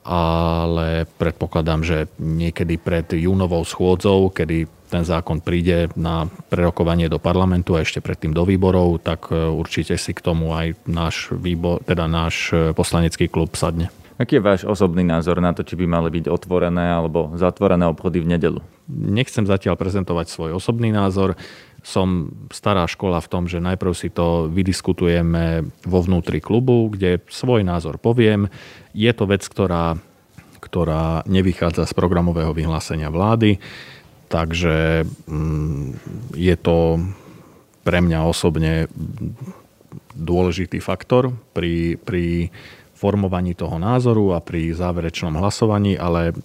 ale 0.00 1.04
predpokladám, 1.20 1.84
že 1.84 2.08
niekedy 2.16 2.80
pred 2.80 3.04
júnovou 3.12 3.62
schôdzou, 3.68 4.32
kedy 4.32 4.79
ten 4.90 5.06
zákon 5.06 5.38
príde 5.38 5.88
na 5.94 6.26
prerokovanie 6.50 7.06
do 7.06 7.22
parlamentu 7.22 7.78
a 7.78 7.86
ešte 7.86 8.02
predtým 8.02 8.34
do 8.34 8.42
výborov, 8.42 8.98
tak 9.00 9.30
e, 9.30 9.38
určite 9.38 9.94
si 9.94 10.10
k 10.10 10.20
tomu 10.20 10.50
aj 10.50 10.74
náš, 10.90 11.30
výbor, 11.30 11.80
teda 11.86 12.10
náš 12.10 12.50
e, 12.50 12.74
poslanecký 12.74 13.30
klub 13.30 13.54
sadne. 13.54 13.88
Aký 14.20 14.36
je 14.36 14.44
váš 14.44 14.68
osobný 14.68 15.00
názor 15.00 15.40
na 15.40 15.56
to, 15.56 15.64
či 15.64 15.80
by 15.80 15.88
mali 15.88 16.12
byť 16.12 16.28
otvorené 16.28 16.92
alebo 16.92 17.32
zatvorené 17.40 17.88
obchody 17.88 18.20
v 18.20 18.36
nedelu? 18.36 18.60
Nechcem 18.92 19.48
zatiaľ 19.48 19.80
prezentovať 19.80 20.28
svoj 20.28 20.60
osobný 20.60 20.92
názor. 20.92 21.40
Som 21.80 22.28
stará 22.52 22.84
škola 22.84 23.24
v 23.24 23.30
tom, 23.32 23.48
že 23.48 23.64
najprv 23.64 23.96
si 23.96 24.12
to 24.12 24.52
vydiskutujeme 24.52 25.64
vo 25.88 25.98
vnútri 26.04 26.44
klubu, 26.44 26.92
kde 26.92 27.24
svoj 27.32 27.64
názor 27.64 27.96
poviem. 27.96 28.52
Je 28.92 29.08
to 29.16 29.24
vec, 29.24 29.40
ktorá, 29.40 29.96
ktorá 30.60 31.24
nevychádza 31.24 31.88
z 31.88 31.96
programového 31.96 32.52
vyhlásenia 32.52 33.08
vlády 33.08 33.56
Takže 34.30 35.04
mm, 35.26 35.98
je 36.38 36.54
to 36.54 37.02
pre 37.82 37.98
mňa 37.98 38.30
osobne 38.30 38.86
dôležitý 40.14 40.78
faktor 40.78 41.34
pri, 41.50 41.98
pri 41.98 42.54
formovaní 42.94 43.58
toho 43.58 43.80
názoru 43.82 44.36
a 44.36 44.44
pri 44.44 44.70
záverečnom 44.70 45.34
hlasovaní, 45.34 45.98
ale 45.98 46.36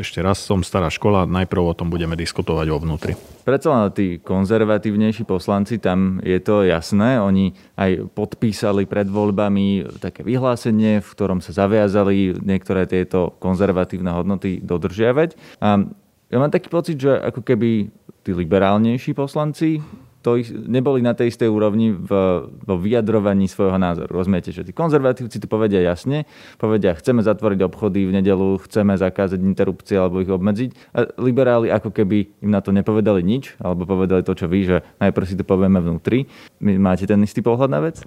ešte 0.00 0.24
raz 0.24 0.40
som 0.40 0.64
stará 0.64 0.88
škola, 0.88 1.28
najprv 1.28 1.60
o 1.60 1.76
tom 1.76 1.92
budeme 1.92 2.16
diskutovať 2.16 2.66
vo 2.72 2.78
vnútri. 2.80 3.12
Predsa 3.44 3.68
len 3.68 3.92
tí 3.92 4.16
konzervatívnejší 4.16 5.28
poslanci, 5.28 5.76
tam 5.76 6.22
je 6.24 6.40
to 6.40 6.64
jasné, 6.64 7.20
oni 7.20 7.52
aj 7.76 8.08
podpísali 8.16 8.88
pred 8.88 9.08
voľbami 9.08 9.98
také 10.00 10.24
vyhlásenie, 10.24 11.04
v 11.04 11.08
ktorom 11.08 11.44
sa 11.44 11.52
zaviazali 11.52 12.40
niektoré 12.40 12.88
tieto 12.88 13.36
konzervatívne 13.42 14.08
hodnoty 14.14 14.64
dodržiavať. 14.64 15.60
A 15.60 15.84
ja 16.30 16.36
mám 16.38 16.54
taký 16.54 16.70
pocit, 16.70 16.96
že 16.96 17.10
ako 17.10 17.42
keby 17.42 17.90
tí 18.22 18.30
liberálnejší 18.30 19.12
poslanci 19.18 19.82
to 20.20 20.36
ich, 20.36 20.52
neboli 20.52 21.00
na 21.00 21.16
tej 21.16 21.32
istej 21.32 21.48
úrovni 21.48 21.96
v, 21.96 22.12
vo 22.44 22.76
vyjadrovaní 22.76 23.48
svojho 23.48 23.80
názoru. 23.80 24.12
Rozumiete, 24.12 24.52
že 24.52 24.68
tí 24.68 24.72
konzervatívci 24.76 25.40
to 25.40 25.48
povedia 25.48 25.80
jasne, 25.80 26.28
povedia, 26.60 26.92
chceme 26.92 27.24
zatvoriť 27.24 27.64
obchody 27.64 28.04
v 28.04 28.20
nedelu, 28.20 28.60
chceme 28.60 29.00
zakázať 29.00 29.40
interrupcie 29.40 29.96
alebo 29.96 30.20
ich 30.20 30.28
obmedziť. 30.28 30.70
A 30.92 31.08
liberáli 31.16 31.72
ako 31.72 31.88
keby 31.88 32.44
im 32.44 32.52
na 32.52 32.60
to 32.60 32.68
nepovedali 32.68 33.24
nič, 33.24 33.56
alebo 33.64 33.88
povedali 33.88 34.20
to, 34.20 34.36
čo 34.36 34.44
vy, 34.44 34.60
že 34.68 34.76
najprv 35.00 35.24
si 35.24 35.40
to 35.40 35.44
povieme 35.44 35.80
vnútri. 35.80 36.28
Máte 36.60 37.08
ten 37.08 37.24
istý 37.24 37.40
pohľad 37.40 37.72
na 37.72 37.80
vec? 37.80 38.04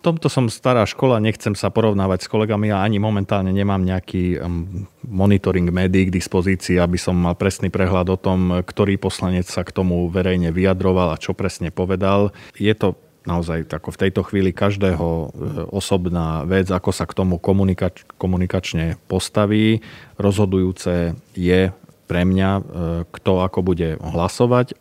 Tomto 0.00 0.32
som 0.32 0.48
stará 0.48 0.88
škola, 0.88 1.20
nechcem 1.20 1.52
sa 1.52 1.68
porovnávať 1.68 2.24
s 2.24 2.30
kolegami 2.32 2.72
a 2.72 2.82
ani 2.82 2.96
momentálne 2.96 3.52
nemám 3.52 3.84
nejaký 3.84 4.40
monitoring 5.04 5.68
médií 5.68 6.08
k 6.08 6.16
dispozícii, 6.16 6.80
aby 6.80 6.96
som 6.96 7.14
mal 7.14 7.36
presný 7.36 7.68
prehľad 7.68 8.08
o 8.08 8.18
tom, 8.18 8.64
ktorý 8.64 8.96
poslanec 8.96 9.46
sa 9.46 9.62
k 9.62 9.76
tomu 9.76 10.08
verejne 10.08 10.50
vyjadroval 10.50 11.12
a 11.12 11.20
čo 11.20 11.36
presne 11.36 11.68
povedal. 11.68 12.32
Je 12.56 12.72
to 12.72 12.96
naozaj 13.28 13.68
tako 13.68 13.92
v 13.92 14.00
tejto 14.08 14.22
chvíli 14.24 14.50
každého 14.56 15.06
e, 15.06 15.26
osobná 15.68 16.48
vec, 16.48 16.72
ako 16.72 16.90
sa 16.90 17.04
k 17.04 17.12
tomu 17.12 17.36
komunikač- 17.36 18.08
komunikačne 18.16 18.96
postaví. 19.06 19.84
Rozhodujúce 20.16 21.14
je 21.36 21.60
pre 22.08 22.22
mňa, 22.24 22.50
e, 22.56 22.62
kto 23.12 23.44
ako 23.44 23.60
bude 23.60 24.00
hlasovať 24.00 24.72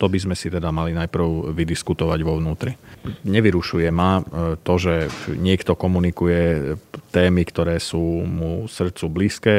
to 0.00 0.08
by 0.08 0.16
sme 0.16 0.32
si 0.32 0.48
teda 0.48 0.72
mali 0.72 0.96
najprv 0.96 1.52
vydiskutovať 1.52 2.20
vo 2.24 2.40
vnútri. 2.40 2.72
Nevyrušuje 3.28 3.92
ma 3.92 4.24
e, 4.24 4.56
to, 4.64 4.74
že 4.80 5.12
niekto 5.36 5.76
komunikuje 5.76 6.72
témy, 7.12 7.44
ktoré 7.44 7.76
sú 7.76 8.00
mu 8.24 8.64
srdcu 8.64 9.04
blízke, 9.12 9.54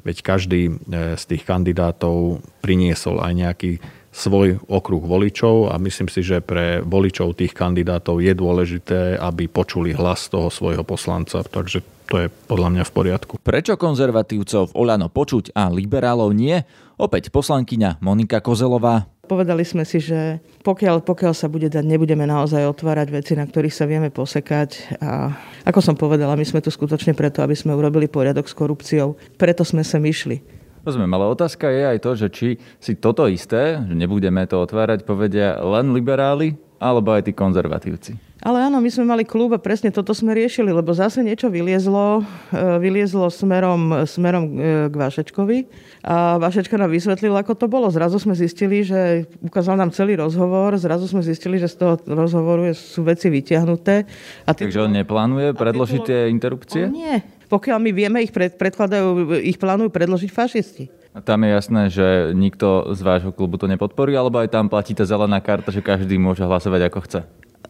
veď 0.00 0.16
každý 0.24 0.72
e, 0.72 0.72
z 1.20 1.22
tých 1.28 1.44
kandidátov 1.44 2.40
priniesol 2.64 3.20
aj 3.20 3.32
nejaký 3.36 3.72
svoj 4.12 4.60
okruh 4.68 5.00
voličov 5.00 5.72
a 5.72 5.80
myslím 5.80 6.08
si, 6.08 6.24
že 6.24 6.44
pre 6.44 6.80
voličov 6.84 7.36
tých 7.36 7.52
kandidátov 7.52 8.20
je 8.20 8.32
dôležité, 8.32 9.16
aby 9.20 9.48
počuli 9.48 9.92
hlas 9.96 10.28
toho 10.28 10.52
svojho 10.52 10.84
poslanca. 10.84 11.40
Takže 11.44 11.80
to 12.08 12.16
je 12.20 12.28
podľa 12.28 12.68
mňa 12.76 12.84
v 12.84 12.92
poriadku. 12.92 13.32
Prečo 13.40 13.80
konzervatívcov 13.80 14.76
Olano 14.76 15.08
počuť 15.08 15.56
a 15.56 15.72
liberálov 15.72 16.36
nie? 16.36 16.60
Opäť 17.00 17.32
poslankyňa 17.32 18.04
Monika 18.04 18.44
Kozelová. 18.44 19.11
Povedali 19.22 19.62
sme 19.62 19.86
si, 19.86 20.02
že 20.02 20.42
pokiaľ, 20.66 21.06
pokiaľ 21.06 21.30
sa 21.30 21.46
bude 21.46 21.70
dať, 21.70 21.86
nebudeme 21.86 22.26
naozaj 22.26 22.66
otvárať 22.66 23.08
veci, 23.14 23.32
na 23.38 23.46
ktorých 23.46 23.70
sa 23.70 23.86
vieme 23.86 24.10
posekať. 24.10 24.98
A 24.98 25.30
ako 25.62 25.78
som 25.78 25.94
povedala, 25.94 26.34
my 26.34 26.42
sme 26.42 26.58
tu 26.58 26.74
skutočne 26.74 27.14
preto, 27.14 27.38
aby 27.38 27.54
sme 27.54 27.70
urobili 27.70 28.10
poriadok 28.10 28.50
s 28.50 28.58
korupciou. 28.58 29.14
Preto 29.38 29.62
sme 29.62 29.86
sa 29.86 30.02
myšli. 30.02 30.42
Rozumiem, 30.82 31.14
ale 31.14 31.30
otázka 31.30 31.70
je 31.70 31.82
aj 31.86 31.98
to, 32.02 32.10
že 32.18 32.28
či 32.34 32.48
si 32.82 32.98
toto 32.98 33.30
isté, 33.30 33.78
že 33.78 33.94
nebudeme 33.94 34.42
to 34.50 34.58
otvárať, 34.58 35.06
povedia 35.06 35.54
len 35.62 35.94
liberáli, 35.94 36.58
alebo 36.82 37.14
aj 37.14 37.30
tí 37.30 37.32
konzervatívci. 37.32 38.31
Ale 38.42 38.58
áno, 38.66 38.82
my 38.82 38.90
sme 38.90 39.06
mali 39.06 39.22
klub 39.22 39.54
a 39.54 39.62
presne 39.62 39.94
toto 39.94 40.10
sme 40.10 40.34
riešili, 40.34 40.74
lebo 40.74 40.90
zase 40.90 41.22
niečo 41.22 41.46
vyliezlo, 41.46 42.26
e, 42.50 42.82
vyliezlo 42.82 43.30
smerom, 43.30 44.02
smerom 44.02 44.44
e, 44.50 44.50
k 44.90 44.94
Vašečkovi 44.98 45.58
a 46.02 46.42
Vašečka 46.42 46.74
nám 46.74 46.90
vysvetlil, 46.90 47.30
ako 47.38 47.54
to 47.54 47.70
bolo. 47.70 47.86
Zrazu 47.86 48.18
sme 48.18 48.34
zistili, 48.34 48.82
že 48.82 49.30
ukázal 49.46 49.78
nám 49.78 49.94
celý 49.94 50.18
rozhovor, 50.18 50.74
zrazu 50.74 51.06
sme 51.06 51.22
zistili, 51.22 51.62
že 51.62 51.70
z 51.70 51.86
toho 51.86 51.94
rozhovoru 52.02 52.66
sú 52.74 53.06
veci 53.06 53.30
vyťahnuté. 53.30 54.10
A 54.42 54.50
Takže 54.50 54.90
on 54.90 54.90
neplánuje 54.90 55.54
predložiť 55.54 56.00
tie 56.02 56.20
interrupcie? 56.26 56.90
nie. 56.90 57.22
Pokiaľ 57.46 57.78
my 57.78 57.90
vieme, 57.92 58.18
ich 58.24 58.32
pred, 58.32 58.56
predkladajú, 58.56 59.38
ich 59.44 59.60
plánujú 59.60 59.92
predložiť 59.92 60.30
fašisti. 60.32 60.88
A 61.12 61.20
tam 61.20 61.44
je 61.44 61.52
jasné, 61.52 61.82
že 61.92 62.06
nikto 62.32 62.96
z 62.96 63.00
vášho 63.04 63.30
klubu 63.30 63.60
to 63.60 63.68
nepodporí, 63.68 64.16
alebo 64.16 64.40
aj 64.40 64.48
tam 64.50 64.72
platí 64.72 64.96
tá 64.96 65.04
zelená 65.04 65.36
karta, 65.44 65.68
že 65.68 65.84
každý 65.84 66.16
môže 66.16 66.40
hlasovať 66.42 66.88
ako 66.88 67.00
chce? 67.04 67.20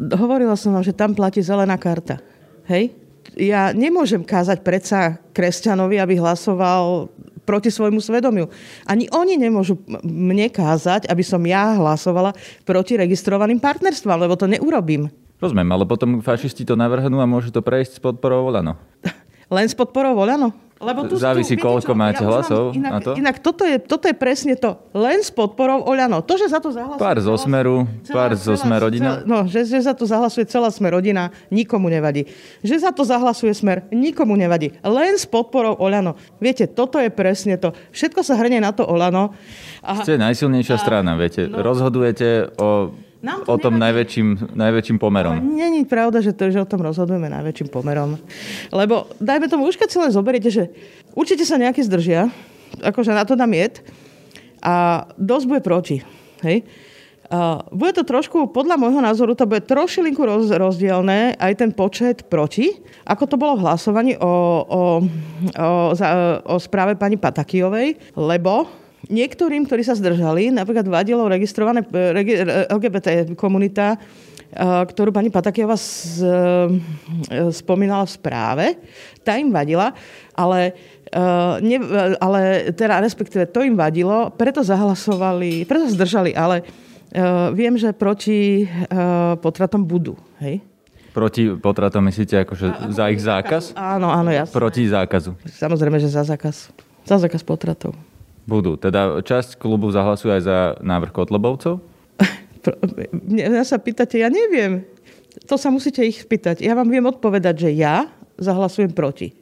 Hovorila 0.01 0.57
som 0.57 0.73
vám, 0.73 0.85
že 0.85 0.97
tam 0.97 1.13
platí 1.13 1.43
zelená 1.45 1.77
karta. 1.77 2.23
Hej? 2.69 2.95
Ja 3.37 3.73
nemôžem 3.73 4.25
kázať 4.25 4.61
predsa 4.61 5.21
kresťanovi, 5.33 5.97
aby 5.97 6.21
hlasoval 6.21 7.09
proti 7.43 7.71
svojmu 7.75 7.99
svedomiu. 7.99 8.47
Ani 8.87 9.11
oni 9.11 9.35
nemôžu 9.35 9.79
mne 10.05 10.47
kázať, 10.49 11.11
aby 11.11 11.23
som 11.27 11.43
ja 11.43 11.75
hlasovala 11.75 12.35
proti 12.63 12.95
registrovaným 12.95 13.59
partnerstvám, 13.59 14.23
lebo 14.27 14.39
to 14.39 14.47
neurobím. 14.47 15.11
Rozumiem, 15.43 15.75
ale 15.75 15.83
potom 15.91 16.23
fašisti 16.23 16.63
to 16.63 16.79
navrhnú 16.79 17.19
a 17.19 17.27
môže 17.27 17.51
to 17.51 17.67
prejsť 17.67 17.99
s 17.99 18.01
podporou 18.03 18.47
Olano. 18.47 18.79
Len 19.53 19.69
s 19.69 19.77
podporou 19.77 20.17
Oľano? 20.17 20.73
Lebo 20.83 21.07
tu, 21.07 21.15
Závisí, 21.15 21.55
tu, 21.55 21.63
koľko 21.63 21.95
čo, 21.95 21.99
máte 21.99 22.27
ja 22.27 22.27
hlasov 22.27 22.75
inak, 22.75 22.91
na 22.91 22.99
to. 22.99 23.13
Inak 23.15 23.37
toto 23.39 23.63
je, 23.63 23.79
toto 23.79 24.11
je 24.11 24.17
presne 24.19 24.59
to. 24.59 24.83
Len 24.91 25.23
s 25.23 25.31
podporou 25.31 25.79
Oľano. 25.87 26.27
To, 26.27 26.35
že 26.35 26.51
za 26.51 26.59
to 26.59 26.75
zahlasuje... 26.75 26.99
Pár 26.99 27.23
zo 27.23 27.39
Smeru, 27.39 27.87
celá, 28.03 28.27
pár 28.27 28.33
zo 28.35 28.59
Smer 28.59 28.83
rodina. 28.83 29.23
Celá, 29.23 29.31
no, 29.31 29.39
že, 29.47 29.63
že 29.63 29.79
za 29.79 29.95
to 29.95 30.11
zahlasuje 30.11 30.43
celá 30.51 30.75
Smer 30.75 30.99
rodina, 30.99 31.31
nikomu 31.55 31.87
nevadí. 31.87 32.27
Že 32.67 32.83
za 32.83 32.91
to 32.91 33.07
zahlasuje 33.07 33.55
Smer, 33.55 33.87
nikomu 33.95 34.35
nevadí. 34.35 34.75
Len 34.83 35.15
s 35.15 35.23
podporou 35.23 35.79
Oľano. 35.79 36.19
Viete, 36.43 36.67
toto 36.67 36.99
je 36.99 37.15
presne 37.15 37.55
to. 37.63 37.71
Všetko 37.95 38.27
sa 38.27 38.35
hrnie 38.35 38.59
na 38.59 38.75
to 38.75 38.83
Oľano. 38.83 39.39
A, 39.87 40.03
Ste 40.03 40.19
najsilnejšia 40.19 40.75
a, 40.75 40.83
strana, 40.83 41.15
viete. 41.15 41.47
No, 41.47 41.63
Rozhodujete 41.63 42.59
o 42.59 42.91
o 43.23 43.57
tom 43.59 43.79
najväčším, 43.79 44.55
najväčším 44.59 44.99
pomerom. 44.99 45.38
Není 45.38 45.87
pravda, 45.87 46.19
že, 46.19 46.35
to, 46.35 46.50
že 46.50 46.62
o 46.62 46.69
tom 46.69 46.83
rozhodujeme 46.83 47.31
najväčším 47.31 47.71
pomerom. 47.71 48.19
Lebo 48.75 49.07
dajme 49.23 49.47
tomu, 49.47 49.71
už 49.71 49.79
keď 49.79 49.88
si 49.88 49.99
len 50.02 50.11
zoberiete, 50.11 50.50
že 50.50 50.75
určite 51.14 51.47
sa 51.47 51.57
nejaký 51.59 51.87
zdržia, 51.87 52.29
akože 52.83 53.14
na 53.14 53.23
to 53.23 53.38
dám 53.38 53.55
jed, 53.55 53.79
a 54.62 55.07
dosť 55.19 55.47
bude 55.47 55.62
proti. 55.62 55.97
Hej? 56.47 56.67
Uh, 57.33 57.64
bude 57.73 57.97
to 57.97 58.05
trošku, 58.05 58.52
podľa 58.52 58.76
môjho 58.76 59.00
názoru, 59.00 59.33
to 59.33 59.49
bude 59.49 59.64
trošilinku 59.64 60.21
roz, 60.21 60.52
rozdielne 60.52 61.33
aj 61.41 61.52
ten 61.64 61.71
počet 61.73 62.29
proti, 62.29 62.76
ako 63.09 63.25
to 63.25 63.37
bolo 63.41 63.57
v 63.57 63.64
hlasovaní 63.64 64.12
o, 64.21 64.21
o, 64.21 64.31
o, 64.69 64.81
za, 65.97 66.38
o 66.45 66.61
správe 66.61 66.93
pani 67.00 67.17
Patakijovej, 67.17 68.21
lebo 68.21 68.82
niektorým, 69.11 69.67
ktorí 69.67 69.83
sa 69.83 69.99
zdržali, 69.99 70.55
napríklad 70.55 70.87
vadilo 70.87 71.27
registrované 71.27 71.83
regi, 71.91 72.39
LGBT 72.71 73.35
komunita, 73.35 73.99
ktorú 74.61 75.17
pani 75.17 75.33
Patakiova 75.33 75.81
z, 75.81 76.21
spomínala 77.57 78.05
v 78.05 78.13
správe, 78.13 78.67
tá 79.25 79.41
im 79.41 79.49
vadila, 79.49 79.97
ale, 80.37 80.77
ne, 81.65 81.79
ale 82.21 82.69
teda 82.77 83.01
respektíve 83.01 83.49
to 83.49 83.65
im 83.65 83.81
vadilo, 83.81 84.29
preto 84.37 84.61
zahlasovali, 84.61 85.65
preto 85.65 85.89
zdržali, 85.89 86.37
ale 86.37 86.69
viem, 87.57 87.81
že 87.81 87.97
proti 87.97 88.69
potratom 89.41 89.89
budú. 89.89 90.21
Hej? 90.45 90.61
Proti 91.17 91.49
potratom 91.57 92.05
myslíte 92.09 92.45
akože 92.45 92.93
za 92.93 93.09
ich 93.09 93.21
zákaz? 93.25 93.73
Áno, 93.77 94.13
áno, 94.13 94.33
jasne. 94.33 94.53
Proti 94.53 94.85
zákazu. 94.89 95.37
Samozrejme, 95.45 95.97
že 95.97 96.13
za 96.13 96.29
zákaz. 96.29 96.73
Za 97.09 97.17
zákaz 97.21 97.41
potratov. 97.41 97.97
Budú. 98.47 98.79
Teda 98.79 99.23
časť 99.23 99.59
klubu 99.59 99.91
zahlasuje 99.91 100.39
aj 100.39 100.43
za 100.43 100.59
návrh 100.83 101.13
Kotlebovcov? 101.15 101.83
Mňa 103.33 103.63
sa 103.67 103.79
pýtate, 103.79 104.23
ja 104.23 104.31
neviem. 104.31 104.87
To 105.51 105.59
sa 105.59 105.73
musíte 105.73 106.03
ich 106.07 106.23
spýtať. 106.23 106.63
Ja 106.63 106.79
vám 106.79 106.91
viem 106.91 107.05
odpovedať, 107.07 107.69
že 107.69 107.71
ja 107.75 108.11
zahlasujem 108.39 108.95
proti 108.95 109.42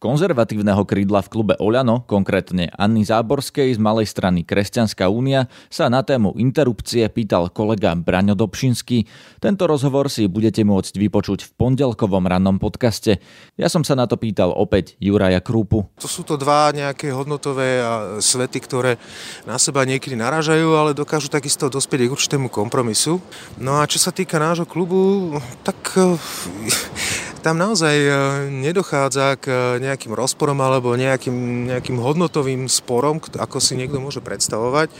konzervatívneho 0.00 0.88
krídla 0.88 1.20
v 1.20 1.28
klube 1.28 1.54
Oľano, 1.60 2.08
konkrétne 2.08 2.72
Anny 2.72 3.04
Záborskej 3.04 3.76
z 3.76 3.78
malej 3.78 4.08
strany 4.08 4.48
Kresťanská 4.48 5.12
únia, 5.12 5.52
sa 5.68 5.92
na 5.92 6.00
tému 6.00 6.32
interrupcie 6.40 7.04
pýtal 7.12 7.52
kolega 7.52 7.92
Braňo 7.92 8.32
Dobšinský. 8.32 9.04
Tento 9.44 9.68
rozhovor 9.68 10.08
si 10.08 10.24
budete 10.24 10.64
môcť 10.64 10.96
vypočuť 10.96 11.44
v 11.44 11.50
pondelkovom 11.52 12.24
rannom 12.24 12.56
podcaste. 12.56 13.20
Ja 13.60 13.68
som 13.68 13.84
sa 13.84 13.92
na 13.92 14.08
to 14.08 14.16
pýtal 14.16 14.56
opäť 14.56 14.96
Juraja 15.04 15.44
Krúpu. 15.44 15.84
To 16.00 16.08
sú 16.08 16.24
to 16.24 16.40
dva 16.40 16.72
nejaké 16.72 17.12
hodnotové 17.12 17.84
svety, 18.24 18.58
ktoré 18.64 18.96
na 19.44 19.60
seba 19.60 19.84
niekedy 19.84 20.16
naražajú, 20.16 20.80
ale 20.80 20.96
dokážu 20.96 21.28
takisto 21.28 21.68
dospieť 21.68 22.08
k 22.08 22.14
určitému 22.16 22.48
kompromisu. 22.48 23.20
No 23.60 23.76
a 23.76 23.84
čo 23.84 24.00
sa 24.00 24.16
týka 24.16 24.40
nášho 24.40 24.64
klubu, 24.64 25.36
tak 25.60 25.76
tam 27.40 27.56
naozaj 27.56 27.96
e, 27.96 28.12
nedochádza 28.52 29.40
k 29.40 29.44
e, 29.48 29.56
nejakým 29.80 30.12
rozporom 30.12 30.60
alebo 30.60 30.92
nejakým, 30.92 31.68
nejakým 31.72 31.96
hodnotovým 31.96 32.68
sporom, 32.68 33.16
ako 33.16 33.56
si 33.58 33.80
niekto 33.80 33.96
môže 33.96 34.20
predstavovať. 34.20 34.92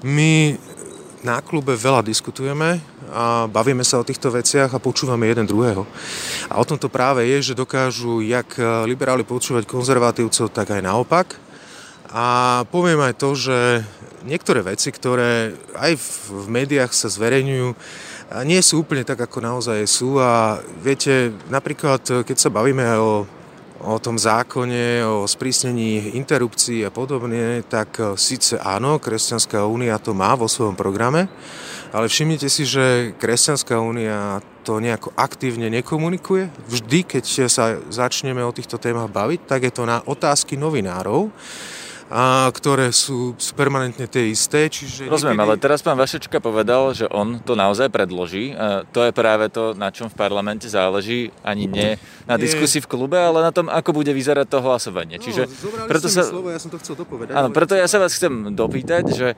My 0.00 0.56
na 1.20 1.40
klube 1.44 1.76
veľa 1.76 2.04
diskutujeme 2.04 2.80
a 3.12 3.44
bavíme 3.48 3.84
sa 3.84 4.00
o 4.00 4.06
týchto 4.06 4.32
veciach 4.32 4.72
a 4.72 4.82
počúvame 4.82 5.28
jeden 5.28 5.44
druhého. 5.44 5.84
A 6.48 6.60
o 6.60 6.64
tom 6.64 6.80
to 6.80 6.88
práve 6.88 7.24
je, 7.28 7.52
že 7.52 7.58
dokážu 7.58 8.24
jak 8.24 8.56
e, 8.56 8.64
liberáli 8.88 9.22
počúvať 9.22 9.68
konzervatívcov, 9.68 10.48
tak 10.56 10.72
aj 10.72 10.80
naopak. 10.80 11.36
A 12.08 12.62
poviem 12.72 13.04
aj 13.04 13.14
to, 13.20 13.36
že 13.36 13.84
niektoré 14.24 14.64
veci, 14.64 14.88
ktoré 14.88 15.52
aj 15.76 15.92
v 16.32 16.44
médiách 16.48 16.94
sa 16.94 17.12
zverejňujú, 17.12 17.68
nie 18.42 18.58
sú 18.58 18.82
úplne 18.82 19.06
tak, 19.06 19.22
ako 19.22 19.38
naozaj 19.38 19.86
sú 19.86 20.18
a 20.18 20.58
viete, 20.82 21.30
napríklad 21.46 22.26
keď 22.26 22.36
sa 22.36 22.50
bavíme 22.50 22.82
o, 22.98 23.22
o 23.86 23.96
tom 24.02 24.18
zákone, 24.18 25.06
o 25.06 25.28
sprísnení 25.30 26.18
interrupcií 26.18 26.82
a 26.82 26.90
podobne, 26.90 27.62
tak 27.70 28.02
e, 28.02 28.18
síce 28.18 28.58
áno, 28.58 28.98
Kresťanská 28.98 29.62
únia 29.62 30.02
to 30.02 30.10
má 30.10 30.34
vo 30.34 30.50
svojom 30.50 30.74
programe, 30.74 31.30
ale 31.94 32.10
všimnite 32.10 32.50
si, 32.50 32.66
že 32.66 33.14
Kresťanská 33.14 33.78
únia 33.78 34.42
to 34.66 34.82
nejako 34.82 35.14
aktívne 35.14 35.70
nekomunikuje. 35.70 36.50
Vždy, 36.66 37.06
keď 37.06 37.24
sa 37.46 37.78
začneme 37.86 38.42
o 38.42 38.50
týchto 38.50 38.82
témach 38.82 39.06
baviť, 39.06 39.46
tak 39.46 39.62
je 39.62 39.72
to 39.72 39.86
na 39.86 40.02
otázky 40.02 40.58
novinárov 40.58 41.30
a 42.06 42.46
ktoré 42.54 42.94
sú, 42.94 43.34
permanentne 43.58 44.06
tie 44.06 44.30
isté. 44.30 44.70
Čiže 44.70 45.10
Rozumiem, 45.10 45.42
niekedy... 45.42 45.50
ale 45.50 45.54
teraz 45.58 45.82
pán 45.82 45.98
Vašečka 45.98 46.38
povedal, 46.38 46.94
že 46.94 47.10
on 47.10 47.42
to 47.42 47.58
naozaj 47.58 47.90
predloží. 47.90 48.54
A 48.54 48.86
to 48.86 49.02
je 49.02 49.10
práve 49.10 49.50
to, 49.50 49.74
na 49.74 49.90
čom 49.90 50.06
v 50.06 50.14
parlamente 50.14 50.70
záleží, 50.70 51.34
ani 51.42 51.66
nie 51.66 51.98
na 52.30 52.38
diskusii 52.38 52.78
v 52.78 52.90
klube, 52.90 53.18
ale 53.18 53.42
na 53.42 53.50
tom, 53.50 53.66
ako 53.66 53.90
bude 53.90 54.14
vyzerať 54.14 54.46
to 54.46 54.62
hlasovanie. 54.62 55.18
No, 55.18 55.24
Čiže 55.26 55.50
preto 55.90 56.06
sa... 56.06 56.22
slovo, 56.22 56.54
ja 56.54 56.62
som 56.62 56.70
to 56.70 56.78
chcel 56.78 56.94
dopovedať. 56.94 57.34
Áno, 57.34 57.50
preto 57.50 57.74
ja 57.74 57.90
sa 57.90 57.98
vás 57.98 58.14
chcem 58.14 58.54
dopýtať, 58.54 59.04
že 59.10 59.28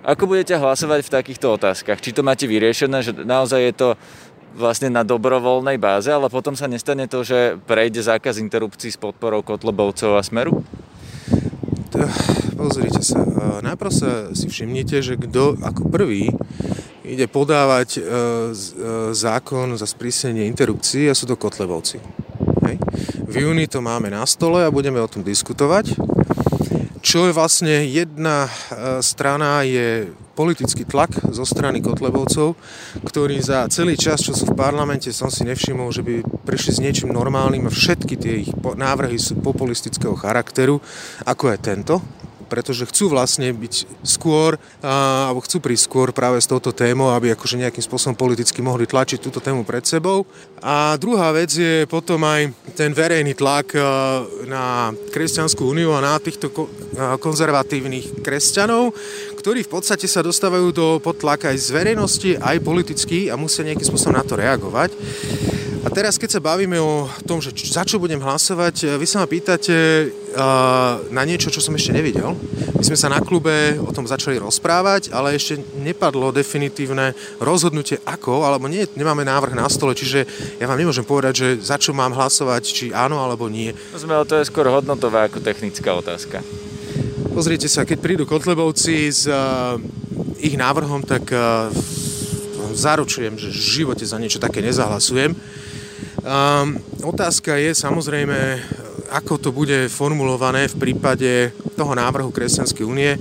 ako 0.00 0.24
budete 0.24 0.56
hlasovať 0.56 1.04
v 1.04 1.12
takýchto 1.12 1.60
otázkach? 1.60 2.00
Či 2.00 2.16
to 2.16 2.24
máte 2.24 2.48
vyriešené, 2.48 3.04
že 3.04 3.12
naozaj 3.12 3.60
je 3.60 3.74
to 3.76 3.88
vlastne 4.56 4.88
na 4.88 5.04
dobrovoľnej 5.04 5.76
báze, 5.76 6.08
ale 6.08 6.32
potom 6.32 6.56
sa 6.56 6.64
nestane 6.64 7.06
to, 7.06 7.20
že 7.22 7.60
prejde 7.68 8.02
zákaz 8.02 8.40
interrupcií 8.40 8.90
s 8.90 8.98
podporou 8.98 9.44
Kotlobovcov 9.44 10.16
a 10.16 10.24
Smeru? 10.24 10.64
Pozrite 12.54 13.02
sa, 13.02 13.20
najprv 13.64 13.90
sa 13.90 14.10
si 14.36 14.46
všimnite, 14.46 15.02
že 15.02 15.18
kto 15.18 15.58
ako 15.62 15.90
prvý 15.90 16.30
ide 17.10 17.26
podávať 17.26 17.98
e, 17.98 18.00
e, 18.00 18.02
zákon 19.10 19.74
za 19.74 19.86
sprísnenie 19.88 20.46
interrupcií 20.46 21.10
a 21.10 21.16
sú 21.18 21.26
to 21.26 21.34
Kotlebovci. 21.34 21.98
Hej. 22.70 22.76
V 23.26 23.34
júni 23.46 23.66
to 23.66 23.82
máme 23.82 24.14
na 24.14 24.22
stole 24.22 24.62
a 24.62 24.70
budeme 24.70 25.02
o 25.02 25.10
tom 25.10 25.26
diskutovať. 25.26 25.98
Čo 27.00 27.26
je 27.26 27.32
vlastne 27.32 27.88
jedna 27.88 28.44
e, 28.44 28.50
strana 29.00 29.64
je 29.64 30.12
politický 30.36 30.84
tlak 30.84 31.32
zo 31.32 31.48
strany 31.48 31.80
Kotlebovcov, 31.80 32.60
ktorí 33.00 33.40
za 33.40 33.64
celý 33.72 33.96
čas, 33.96 34.20
čo 34.20 34.36
sú 34.36 34.52
v 34.52 34.56
parlamente, 34.56 35.08
som 35.08 35.32
si 35.32 35.48
nevšimol, 35.48 35.88
že 35.96 36.04
by 36.04 36.20
prišli 36.44 36.72
s 36.76 36.82
niečím 36.84 37.10
normálnym 37.12 37.64
a 37.64 37.72
všetky 37.72 38.14
tie 38.20 38.34
ich 38.44 38.50
návrhy 38.56 39.16
sú 39.16 39.40
populistického 39.40 40.12
charakteru, 40.12 40.76
ako 41.24 41.56
je 41.56 41.58
tento 41.60 41.94
pretože 42.50 42.82
chcú 42.90 43.14
vlastne 43.14 43.54
byť 43.54 44.02
skôr, 44.02 44.58
alebo 44.82 45.38
chcú 45.46 45.62
prísť 45.62 45.86
skôr 45.86 46.08
práve 46.10 46.42
s 46.42 46.50
touto 46.50 46.74
témou, 46.74 47.14
aby 47.14 47.30
akože 47.32 47.62
nejakým 47.62 47.86
spôsobom 47.86 48.18
politicky 48.18 48.58
mohli 48.58 48.90
tlačiť 48.90 49.22
túto 49.22 49.38
tému 49.38 49.62
pred 49.62 49.86
sebou. 49.86 50.26
A 50.58 50.98
druhá 50.98 51.30
vec 51.30 51.54
je 51.54 51.86
potom 51.86 52.20
aj 52.26 52.50
ten 52.74 52.90
verejný 52.90 53.38
tlak 53.38 53.78
na 54.50 54.90
Kresťanskú 55.14 55.62
úniu 55.62 55.94
a 55.94 56.02
na 56.02 56.18
týchto 56.18 56.50
konzervatívnych 57.22 58.26
kresťanov, 58.26 58.90
ktorí 59.40 59.64
v 59.64 59.72
podstate 59.72 60.04
sa 60.04 60.20
dostávajú 60.20 60.68
do 60.68 60.86
podtlaka 61.00 61.48
aj 61.48 61.58
z 61.64 61.68
verejnosti, 61.72 62.30
aj 62.36 62.60
politicky 62.60 63.32
a 63.32 63.40
musia 63.40 63.64
nejakým 63.64 63.88
spôsobom 63.88 64.20
na 64.20 64.24
to 64.28 64.36
reagovať. 64.36 64.92
A 65.80 65.88
teraz, 65.88 66.20
keď 66.20 66.36
sa 66.36 66.44
bavíme 66.44 66.76
o 66.76 67.08
tom, 67.24 67.40
že 67.40 67.56
za 67.56 67.88
čo 67.88 67.96
budem 67.96 68.20
hlasovať, 68.20 68.84
e, 68.84 68.86
vy 69.00 69.06
sa 69.08 69.24
ma 69.24 69.26
pýtate 69.26 70.12
uh, 70.36 71.00
na 71.08 71.24
niečo, 71.24 71.48
čo 71.48 71.64
som 71.64 71.72
ešte 71.72 71.96
nevidel. 71.96 72.36
My 72.76 72.84
sme 72.84 73.00
sa 73.00 73.08
na 73.08 73.16
klube 73.16 73.80
o 73.80 73.88
tom 73.88 74.04
začali 74.04 74.36
rozprávať, 74.36 75.08
ale 75.08 75.32
ešte 75.32 75.56
nepadlo 75.80 76.36
definitívne 76.36 77.16
rozhodnutie 77.40 77.96
ako, 78.04 78.44
alebo 78.44 78.68
nie, 78.68 78.84
nemáme 78.92 79.24
návrh 79.24 79.56
na 79.56 79.64
stole, 79.72 79.96
čiže 79.96 80.28
ja 80.60 80.68
vám 80.68 80.76
nemôžem 80.76 81.08
povedať, 81.08 81.32
že 81.32 81.48
za 81.64 81.80
čo 81.80 81.96
mám 81.96 82.12
hlasovať, 82.12 82.62
či 82.68 82.84
áno 82.92 83.16
alebo 83.16 83.48
nie. 83.48 83.72
Sme, 83.96 84.20
ale 84.20 84.28
to 84.28 84.36
je 84.36 84.52
skôr 84.52 84.68
hodnotová 84.68 85.32
ako 85.32 85.40
technická 85.40 85.96
otázka. 85.96 86.44
Pozrite 87.30 87.70
sa, 87.70 87.86
keď 87.86 87.98
prídu 88.02 88.24
Kotlebovci 88.26 89.06
s 89.06 89.22
uh, 89.30 89.78
ich 90.42 90.58
návrhom, 90.58 91.06
tak 91.06 91.30
uh, 91.30 91.70
zaručujem, 92.74 93.38
že 93.38 93.54
v 93.54 93.58
živote 93.58 94.02
za 94.02 94.18
niečo 94.18 94.42
také 94.42 94.58
nezahlasujem. 94.58 95.38
Um, 96.26 96.82
otázka 97.06 97.54
je 97.54 97.70
samozrejme, 97.70 98.34
ako 99.14 99.34
to 99.38 99.50
bude 99.54 99.86
formulované 99.94 100.66
v 100.74 100.90
prípade 100.90 101.54
toho 101.78 101.94
návrhu 101.94 102.34
Kresťanskej 102.34 102.82
únie. 102.82 103.14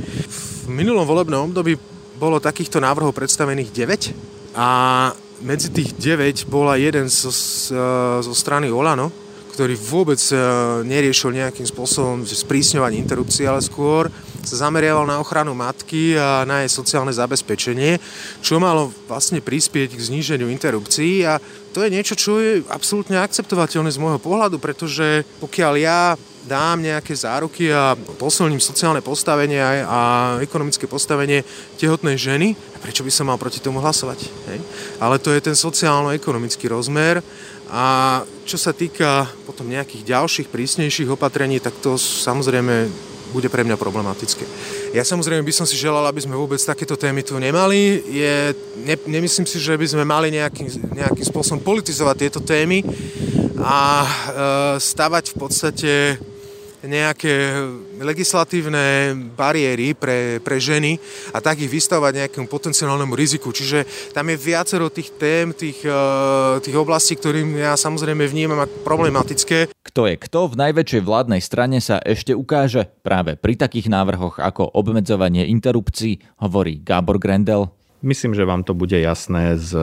V 0.66 0.74
minulom 0.74 1.06
volebnom 1.06 1.54
období 1.54 1.78
bolo 2.18 2.42
takýchto 2.42 2.82
návrhov 2.82 3.14
predstavených 3.14 3.70
9 3.70 4.58
a 4.58 4.68
medzi 5.46 5.70
tých 5.70 5.94
9 5.94 6.50
bola 6.50 6.82
jeden 6.82 7.14
zo, 7.14 7.30
zo 8.20 8.34
strany 8.34 8.74
Olano, 8.74 9.29
ktorý 9.60 9.76
vôbec 9.76 10.24
e, 10.32 10.40
neriešil 10.88 11.36
nejakým 11.36 11.68
spôsobom 11.68 12.24
sprísňovanie 12.24 12.96
interrupcií, 12.96 13.44
ale 13.44 13.60
skôr 13.60 14.08
sa 14.40 14.56
zameriaval 14.56 15.04
na 15.04 15.20
ochranu 15.20 15.52
matky 15.52 16.16
a 16.16 16.48
na 16.48 16.64
jej 16.64 16.72
sociálne 16.72 17.12
zabezpečenie, 17.12 18.00
čo 18.40 18.56
malo 18.56 18.88
vlastne 19.12 19.44
prispieť 19.44 20.00
k 20.00 20.00
zníženiu 20.00 20.48
interrupcií 20.48 21.28
a 21.28 21.44
to 21.76 21.84
je 21.84 21.92
niečo, 21.92 22.16
čo 22.16 22.40
je 22.40 22.64
absolútne 22.72 23.20
akceptovateľné 23.20 23.92
z 23.92 24.00
môjho 24.00 24.24
pohľadu, 24.24 24.64
pretože 24.64 25.28
pokiaľ 25.44 25.74
ja 25.76 26.16
dám 26.48 26.80
nejaké 26.80 27.12
záruky 27.12 27.68
a 27.68 28.00
posilním 28.16 28.64
sociálne 28.64 29.04
postavenie 29.04 29.60
a 29.84 30.40
ekonomické 30.40 30.88
postavenie 30.88 31.44
tehotnej 31.76 32.16
ženy, 32.16 32.56
prečo 32.80 33.04
by 33.04 33.12
som 33.12 33.28
mal 33.28 33.36
proti 33.36 33.60
tomu 33.60 33.84
hlasovať? 33.84 34.24
Hej? 34.24 34.60
Ale 35.04 35.20
to 35.20 35.36
je 35.36 35.44
ten 35.44 35.54
sociálno-ekonomický 35.60 36.72
rozmer 36.72 37.20
a 37.68 38.24
čo 38.46 38.58
sa 38.60 38.76
týka 38.76 39.28
potom 39.44 39.68
nejakých 39.68 40.04
ďalších 40.06 40.48
prísnejších 40.52 41.10
opatrení, 41.12 41.60
tak 41.60 41.76
to 41.80 41.96
samozrejme 41.98 42.90
bude 43.30 43.46
pre 43.50 43.62
mňa 43.62 43.78
problematické. 43.78 44.44
Ja 44.92 45.06
samozrejme 45.06 45.46
by 45.46 45.54
som 45.54 45.66
si 45.70 45.78
želal, 45.78 46.02
aby 46.10 46.22
sme 46.26 46.34
vôbec 46.34 46.58
takéto 46.58 46.98
témy 46.98 47.22
tu 47.22 47.38
nemali. 47.38 48.02
Je, 48.10 48.58
ne, 48.82 48.96
nemyslím 49.06 49.46
si, 49.46 49.62
že 49.62 49.78
by 49.78 49.86
sme 49.86 50.04
mali 50.06 50.34
nejakým, 50.34 50.66
nejakým 50.98 51.26
spôsobom 51.30 51.62
politizovať 51.62 52.16
tieto 52.18 52.42
témy 52.42 52.82
a 53.62 54.02
e, 54.02 54.10
stavať 54.82 55.26
v 55.30 55.36
podstate 55.38 55.92
nejaké 56.82 57.54
legislatívne 58.00 59.16
bariéry 59.36 59.94
pre, 59.94 60.40
pre 60.40 60.58
ženy 60.58 60.98
a 61.36 61.44
tak 61.44 61.60
ich 61.60 61.72
vystavovať 61.72 62.26
nejakému 62.26 62.48
potenciálnemu 62.48 63.14
riziku. 63.14 63.52
Čiže 63.52 64.12
tam 64.16 64.32
je 64.32 64.38
viacero 64.40 64.88
tých 64.90 65.14
tém, 65.20 65.52
tých, 65.54 65.84
eh, 65.84 66.56
tých 66.64 66.76
oblastí, 66.76 67.20
ktorým 67.20 67.60
ja 67.60 67.76
samozrejme 67.76 68.26
vnímam 68.26 68.64
ako 68.64 68.76
problematické. 68.84 69.72
Kto 69.86 70.06
je 70.08 70.16
kto 70.20 70.54
v 70.54 70.60
najväčšej 70.70 71.02
vládnej 71.02 71.42
strane 71.42 71.78
sa 71.82 72.00
ešte 72.04 72.32
ukáže 72.36 72.88
práve 73.02 73.36
pri 73.36 73.58
takých 73.58 73.90
návrhoch 73.90 74.38
ako 74.40 74.70
obmedzovanie 74.76 75.50
interrupcií, 75.50 76.22
hovorí 76.40 76.80
Gábor 76.80 77.18
Grendel. 77.18 77.72
Myslím, 78.00 78.32
že 78.32 78.48
vám 78.48 78.64
to 78.64 78.72
bude 78.72 78.96
jasné 78.96 79.60
z 79.60 79.76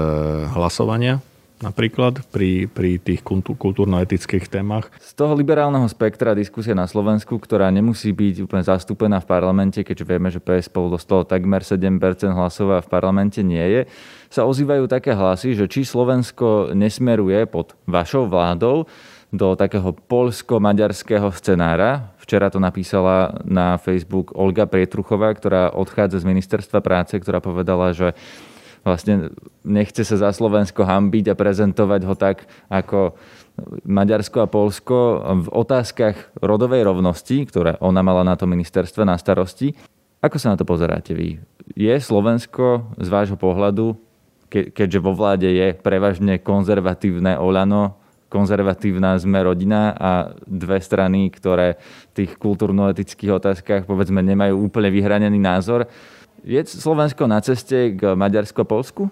hlasovania 0.57 1.21
napríklad 1.61 2.21
pri, 2.29 2.69
pri 2.69 3.01
tých 3.01 3.25
kultúrno-etických 3.25 4.49
témach. 4.53 4.93
Z 5.01 5.17
toho 5.17 5.33
liberálneho 5.33 5.89
spektra 5.89 6.37
diskusie 6.37 6.77
na 6.77 6.85
Slovensku, 6.85 7.41
ktorá 7.41 7.73
nemusí 7.73 8.13
byť 8.13 8.45
úplne 8.45 8.65
zastúpená 8.65 9.25
v 9.25 9.31
parlamente, 9.31 9.81
keďže 9.81 10.05
vieme, 10.05 10.29
že 10.29 10.43
PS 10.43 10.69
spolu 10.69 10.93
dostalo 10.93 11.25
takmer 11.25 11.65
7% 11.65 11.97
hlasov 12.37 12.77
a 12.77 12.85
v 12.85 12.89
parlamente 12.93 13.41
nie 13.41 13.63
je, 13.63 13.81
sa 14.29 14.45
ozývajú 14.45 14.85
také 14.91 15.17
hlasy, 15.17 15.57
že 15.57 15.71
či 15.71 15.87
Slovensko 15.87 16.77
nesmeruje 16.77 17.49
pod 17.49 17.73
vašou 17.89 18.29
vládou 18.29 18.85
do 19.35 19.59
takého 19.59 19.91
polsko-maďarského 20.07 21.29
scenára. 21.35 22.15
Včera 22.23 22.51
to 22.51 22.63
napísala 22.63 23.43
na 23.43 23.77
Facebook 23.79 24.35
Olga 24.35 24.67
Prietruchová, 24.67 25.35
ktorá 25.35 25.75
odchádza 25.75 26.23
z 26.23 26.29
ministerstva 26.31 26.79
práce, 26.79 27.19
ktorá 27.19 27.43
povedala, 27.43 27.91
že 27.91 28.15
vlastne 28.87 29.35
nechce 29.67 30.07
sa 30.07 30.15
za 30.15 30.31
Slovensko 30.31 30.87
hambiť 30.87 31.35
a 31.35 31.39
prezentovať 31.39 32.01
ho 32.07 32.15
tak 32.15 32.47
ako 32.71 33.19
Maďarsko 33.83 34.47
a 34.47 34.47
Polsko 34.47 34.97
v 35.43 35.49
otázkach 35.51 36.39
rodovej 36.39 36.87
rovnosti, 36.87 37.43
ktoré 37.51 37.75
ona 37.83 38.07
mala 38.07 38.23
na 38.23 38.39
to 38.39 38.47
ministerstve 38.47 39.03
na 39.03 39.19
starosti. 39.19 39.75
Ako 40.23 40.39
sa 40.39 40.55
na 40.55 40.57
to 40.61 40.63
pozeráte 40.63 41.19
vy? 41.19 41.43
Je 41.75 41.95
Slovensko 41.99 42.87
z 42.95 43.09
vášho 43.11 43.35
pohľadu, 43.35 43.99
ke, 44.47 44.71
keďže 44.71 45.03
vo 45.03 45.19
vláde 45.19 45.51
je 45.51 45.75
prevažne 45.75 46.39
konzervatívne 46.39 47.35
Olano, 47.43 47.99
konzervatívna 48.31 49.19
sme 49.19 49.43
rodina 49.43 49.95
a 49.95 50.13
dve 50.47 50.79
strany, 50.83 51.31
ktoré 51.31 51.79
v 52.15 52.23
tých 52.23 52.39
kultúrno-etických 52.39 53.33
otázkach 53.33 53.83
povedzme 53.87 54.23
nemajú 54.23 54.67
úplne 54.67 54.91
vyhranený 54.93 55.39
názor, 55.39 55.91
je 56.47 56.61
Slovensko 56.63 57.27
na 57.27 57.43
ceste 57.43 57.99
k 57.99 58.15
Maďarsko 58.15 58.63
a 58.63 58.71
Polsku? 58.71 59.03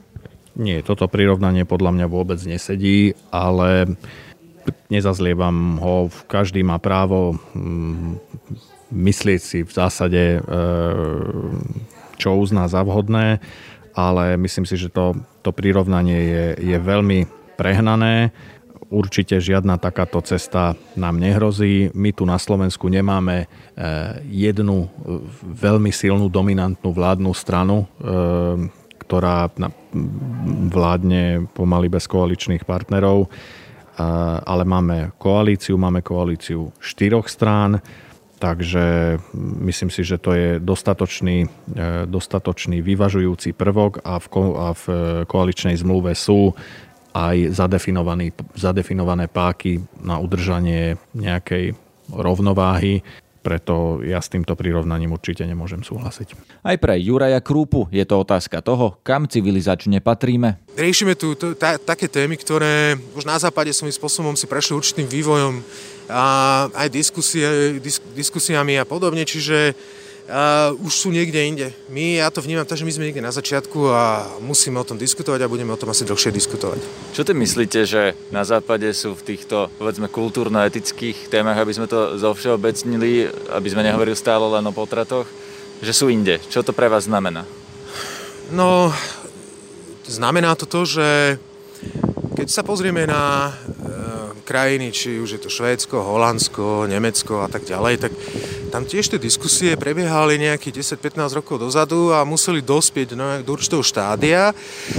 Nie, 0.54 0.86
toto 0.86 1.10
prirovnanie 1.10 1.66
podľa 1.66 1.90
mňa 1.90 2.06
vôbec 2.06 2.38
nesedí, 2.46 3.18
ale 3.34 3.98
nezazlievam 4.86 5.82
ho. 5.82 6.06
Každý 6.30 6.62
má 6.62 6.78
právo 6.78 7.34
mm, 7.58 8.22
myslieť 8.94 9.40
si 9.42 9.58
v 9.66 9.72
zásade, 9.74 10.38
e, 10.38 10.40
čo 12.14 12.38
uzná 12.38 12.70
za 12.70 12.86
vhodné, 12.86 13.42
ale 13.98 14.38
myslím 14.38 14.62
si, 14.62 14.78
že 14.78 14.94
to, 14.94 15.18
to 15.42 15.50
prirovnanie 15.50 16.22
je, 16.22 16.46
je 16.62 16.78
veľmi 16.78 17.26
prehnané. 17.58 18.30
Určite 18.92 19.40
žiadna 19.40 19.80
takáto 19.80 20.20
cesta 20.20 20.76
nám 20.94 21.16
nehrozí. 21.16 21.88
My 21.96 22.12
tu 22.12 22.28
na 22.28 22.36
Slovensku 22.36 22.92
nemáme 22.92 23.44
e, 23.44 23.46
jednu 24.28 24.84
e, 24.84 24.88
veľmi 25.40 25.88
silnú 25.88 26.28
dominantnú 26.28 26.92
vládnu 26.92 27.32
stranu, 27.32 27.84
e, 27.84 27.86
ktorá 29.04 29.52
vládne 30.72 31.44
pomaly 31.52 31.92
bez 31.92 32.08
koaličných 32.08 32.64
partnerov, 32.64 33.28
ale 34.48 34.64
máme 34.64 35.12
koalíciu, 35.20 35.76
máme 35.76 36.00
koalíciu 36.00 36.72
štyroch 36.80 37.28
strán, 37.28 37.84
takže 38.40 39.20
myslím 39.60 39.92
si, 39.92 40.08
že 40.08 40.16
to 40.16 40.32
je 40.32 40.48
dostatočný, 40.56 41.46
dostatočný 42.08 42.80
vyvažujúci 42.80 43.52
prvok 43.52 44.00
a 44.08 44.16
v, 44.16 44.26
a 44.56 44.68
v 44.72 44.84
koaličnej 45.28 45.76
zmluve 45.76 46.16
sú 46.16 46.56
aj 47.14 47.54
zadefinovaný, 47.54 48.34
zadefinované 48.58 49.30
páky 49.30 49.78
na 50.02 50.18
udržanie 50.18 50.98
nejakej 51.14 51.78
rovnováhy, 52.10 53.06
preto 53.44 54.00
ja 54.00 54.24
s 54.24 54.32
týmto 54.32 54.56
prirovnaním 54.56 55.12
určite 55.12 55.44
nemôžem 55.44 55.84
súhlasiť. 55.84 56.32
Aj 56.64 56.76
pre 56.80 56.96
Juraja 56.96 57.44
Krúpu 57.44 57.92
je 57.92 58.00
to 58.08 58.24
otázka 58.24 58.64
toho, 58.64 58.96
kam 59.04 59.28
civilizačne 59.28 60.00
patríme. 60.00 60.56
Riešime 60.80 61.12
tu 61.12 61.36
t- 61.36 61.52
t- 61.52 61.80
také 61.84 62.08
témy, 62.08 62.40
ktoré 62.40 62.96
už 63.12 63.28
na 63.28 63.36
západe 63.36 63.68
svojím 63.76 63.92
spôsobom 63.92 64.32
si 64.32 64.48
prešli 64.48 64.72
určitým 64.72 65.04
vývojom 65.04 65.60
a 66.08 66.24
aj 66.72 66.88
diskusie, 66.88 67.76
dis- 67.84 68.00
diskusiami 68.16 68.80
a 68.80 68.88
podobne, 68.88 69.28
čiže 69.28 69.76
uh, 70.28 70.72
už 70.84 70.92
sú 70.92 71.08
niekde 71.12 71.40
inde. 71.40 71.66
My, 71.92 72.20
ja 72.20 72.28
to 72.32 72.40
vnímam 72.40 72.64
tak, 72.64 72.80
že 72.80 72.86
my 72.86 72.92
sme 72.92 73.06
niekde 73.08 73.24
na 73.24 73.34
začiatku 73.34 73.78
a 73.92 74.04
musíme 74.40 74.80
o 74.80 74.86
tom 74.86 74.96
diskutovať 74.96 75.44
a 75.44 75.50
budeme 75.50 75.72
o 75.72 75.80
tom 75.80 75.92
asi 75.92 76.08
dlhšie 76.08 76.32
diskutovať. 76.32 76.80
Čo 77.12 77.22
ty 77.24 77.32
myslíte, 77.36 77.84
že 77.84 78.16
na 78.32 78.44
západe 78.44 78.88
sú 78.96 79.12
v 79.16 79.34
týchto, 79.34 79.68
povedzme, 79.76 80.08
kultúrno-etických 80.08 81.28
témach, 81.28 81.60
aby 81.60 81.72
sme 81.76 81.90
to 81.90 82.16
zovšeobecnili, 82.16 83.28
aby 83.52 83.68
sme 83.68 83.84
nehovorili 83.84 84.16
stále 84.16 84.44
len 84.48 84.64
o 84.64 84.72
potratoch, 84.72 85.28
že 85.84 85.92
sú 85.92 86.08
inde? 86.08 86.40
Čo 86.48 86.64
to 86.64 86.72
pre 86.72 86.88
vás 86.88 87.04
znamená? 87.04 87.44
No, 88.52 88.92
znamená 90.04 90.52
to 90.56 90.68
to, 90.68 90.84
že 90.84 91.08
keď 92.34 92.48
sa 92.50 92.62
pozrieme 92.66 93.08
na 93.08 93.48
e, 93.48 93.52
krajiny, 94.44 94.92
či 94.92 95.16
už 95.16 95.38
je 95.38 95.40
to 95.40 95.48
Švédsko, 95.48 96.02
Holandsko, 96.02 96.84
Nemecko 96.84 97.40
a 97.40 97.48
tak 97.48 97.64
ďalej, 97.64 97.94
tak 98.04 98.12
tam 98.74 98.82
tiež 98.82 99.06
tie 99.06 99.22
diskusie 99.22 99.78
prebiehali 99.78 100.34
nejakých 100.34 100.98
10-15 100.98 101.38
rokov 101.38 101.62
dozadu 101.62 102.10
a 102.10 102.26
museli 102.26 102.58
dospieť 102.58 103.14
no, 103.14 103.38
do 103.46 103.54
určitého 103.54 103.86
štádia 103.86 104.50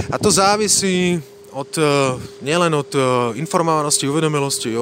a 0.08 0.16
to 0.16 0.32
závisí 0.32 1.20
od, 1.52 1.68
e, 1.76 1.84
nielen 2.40 2.72
od 2.72 2.88
e, 2.96 3.00
informovanosti, 3.36 4.08
uvedomelosti 4.08 4.72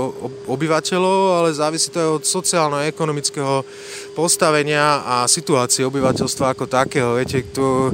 obyvateľov, 0.46 1.42
ale 1.42 1.50
závisí 1.50 1.90
to 1.90 1.98
aj 1.98 2.10
od 2.18 2.22
sociálno-ekonomického 2.22 3.66
postavenia 4.14 5.02
a 5.02 5.16
situácie 5.26 5.82
obyvateľstva 5.82 6.54
ako 6.54 6.70
takého. 6.70 7.18
Viete, 7.18 7.42
to, 7.50 7.90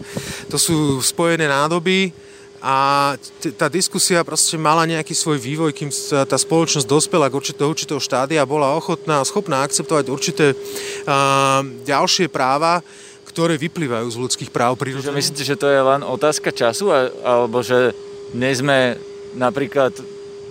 to 0.52 0.60
sú 0.60 1.00
spojené 1.00 1.48
nádoby 1.48 2.12
a 2.61 3.16
t- 3.40 3.53
tá 3.57 3.73
diskusia 3.73 4.20
proste 4.20 4.61
mala 4.61 4.85
nejaký 4.85 5.16
svoj 5.16 5.40
vývoj, 5.40 5.73
kým 5.73 5.88
sa 5.88 6.29
tá 6.29 6.37
spoločnosť 6.37 6.85
dospela 6.85 7.33
k 7.33 7.37
určitého, 7.40 7.68
určitého 7.73 8.01
štádia, 8.01 8.44
bola 8.44 8.77
ochotná 8.77 9.25
a 9.25 9.29
schopná 9.29 9.64
akceptovať 9.64 10.05
určité 10.12 10.46
uh, 10.53 11.64
ďalšie 11.88 12.29
práva, 12.29 12.85
ktoré 13.25 13.57
vyplývajú 13.57 14.07
z 14.12 14.20
ľudských 14.20 14.51
práv. 14.53 14.77
Že 14.77 15.16
myslíte, 15.16 15.42
že 15.46 15.57
to 15.57 15.73
je 15.73 15.81
len 15.81 16.05
otázka 16.05 16.53
času? 16.53 16.92
Alebo 17.25 17.64
že 17.64 17.96
nie 18.37 18.53
sme 18.53 19.01
napríklad 19.38 19.96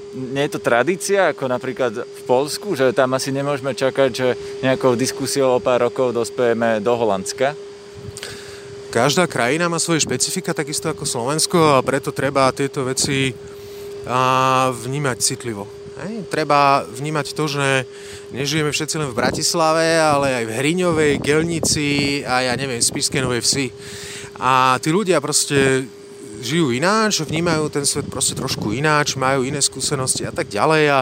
nie 0.09 0.49
je 0.49 0.57
to 0.57 0.65
tradícia, 0.65 1.29
ako 1.29 1.45
napríklad 1.45 1.93
v 2.01 2.21
Polsku, 2.25 2.73
že 2.73 2.97
tam 2.97 3.13
asi 3.13 3.29
nemôžeme 3.29 3.77
čakať, 3.77 4.09
že 4.09 4.27
nejakou 4.65 4.97
diskusiou 4.97 5.53
o 5.53 5.61
pár 5.61 5.85
rokov 5.85 6.17
dospejeme 6.17 6.81
do 6.81 6.93
Holandska? 6.97 7.68
Každá 8.89 9.29
krajina 9.29 9.69
má 9.69 9.77
svoje 9.77 10.01
špecifika, 10.01 10.49
takisto 10.49 10.89
ako 10.89 11.05
Slovensko 11.05 11.77
a 11.77 11.85
preto 11.85 12.09
treba 12.09 12.49
tieto 12.49 12.81
veci 12.89 13.29
vnímať 14.73 15.17
citlivo. 15.21 15.69
Hej. 16.01 16.25
Treba 16.25 16.81
vnímať 16.89 17.37
to, 17.37 17.45
že 17.45 17.85
nežijeme 18.33 18.73
všetci 18.73 18.97
len 18.97 19.13
v 19.13 19.19
Bratislave, 19.19 19.93
ale 19.93 20.41
aj 20.41 20.45
v 20.49 20.55
Hriňovej, 20.57 21.13
Gelnici 21.21 22.25
a 22.25 22.49
ja 22.49 22.57
neviem, 22.57 22.81
Spišskej 22.81 23.21
Novej 23.21 23.45
Vsi. 23.45 23.67
A 24.41 24.81
tí 24.81 24.89
ľudia 24.89 25.21
proste 25.21 25.85
žijú 26.41 26.73
ináč, 26.73 27.21
vnímajú 27.21 27.69
ten 27.69 27.85
svet 27.85 28.09
proste 28.09 28.33
trošku 28.33 28.73
ináč, 28.73 29.19
majú 29.19 29.45
iné 29.45 29.61
skúsenosti 29.61 30.25
a 30.25 30.33
tak 30.33 30.49
ďalej 30.49 30.83
a 30.97 30.99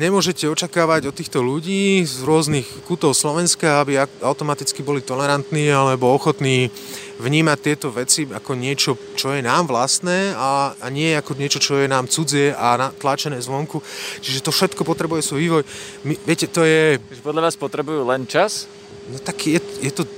nemôžete 0.00 0.48
očakávať 0.48 1.12
od 1.12 1.14
týchto 1.16 1.44
ľudí 1.44 2.00
z 2.04 2.24
rôznych 2.24 2.64
kútov 2.88 3.12
Slovenska, 3.12 3.84
aby 3.84 4.00
automaticky 4.24 4.80
boli 4.80 5.04
tolerantní 5.04 5.68
alebo 5.68 6.12
ochotní 6.12 6.72
vnímať 7.20 7.58
tieto 7.60 7.92
veci 7.92 8.24
ako 8.24 8.56
niečo, 8.56 8.96
čo 9.12 9.36
je 9.36 9.44
nám 9.44 9.68
vlastné 9.68 10.32
a, 10.32 10.72
a 10.72 10.86
nie 10.88 11.12
ako 11.12 11.36
niečo, 11.36 11.60
čo 11.60 11.76
je 11.76 11.86
nám 11.92 12.08
cudzie 12.08 12.56
a 12.56 12.88
tlačené 12.96 13.36
zvonku. 13.36 13.84
Čiže 14.24 14.40
to 14.40 14.50
všetko 14.54 14.82
potrebuje 14.88 15.20
svoj 15.28 15.40
vývoj. 15.44 15.62
My, 16.08 16.16
viete, 16.24 16.48
to 16.48 16.64
je... 16.64 16.96
Podľa 17.20 17.52
vás 17.52 17.60
potrebujú 17.60 18.08
len 18.08 18.24
čas? 18.24 18.64
No 19.12 19.20
tak 19.20 19.44
je, 19.44 19.60
je 19.84 19.92
to 19.92 20.08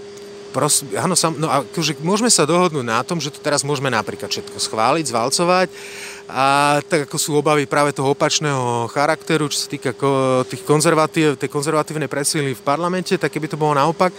Pros, 0.52 0.84
áno, 0.92 1.16
sam, 1.16 1.32
no 1.40 1.48
akože 1.48 1.96
môžeme 2.04 2.28
sa 2.28 2.44
dohodnúť 2.44 2.84
na 2.84 3.00
tom, 3.00 3.16
že 3.16 3.32
to 3.32 3.40
teraz 3.40 3.64
môžeme 3.64 3.88
napríklad 3.88 4.28
všetko 4.28 4.60
schváliť, 4.60 5.08
zvalcovať. 5.08 5.68
A 6.32 6.78
tak 6.88 7.10
ako 7.10 7.16
sú 7.18 7.36
obavy 7.36 7.68
práve 7.68 7.92
toho 7.92 8.14
opačného 8.14 8.88
charakteru, 8.88 9.50
čo 9.52 9.64
sa 9.64 9.68
týka 9.68 9.92
tých 10.48 10.62
konzervatív, 10.64 11.36
tej 11.36 11.50
konzervatívnej 11.50 12.08
presily 12.08 12.56
v 12.56 12.62
parlamente, 12.62 13.16
tak 13.18 13.32
keby 13.32 13.52
to 13.52 13.60
bolo 13.60 13.76
naopak, 13.76 14.14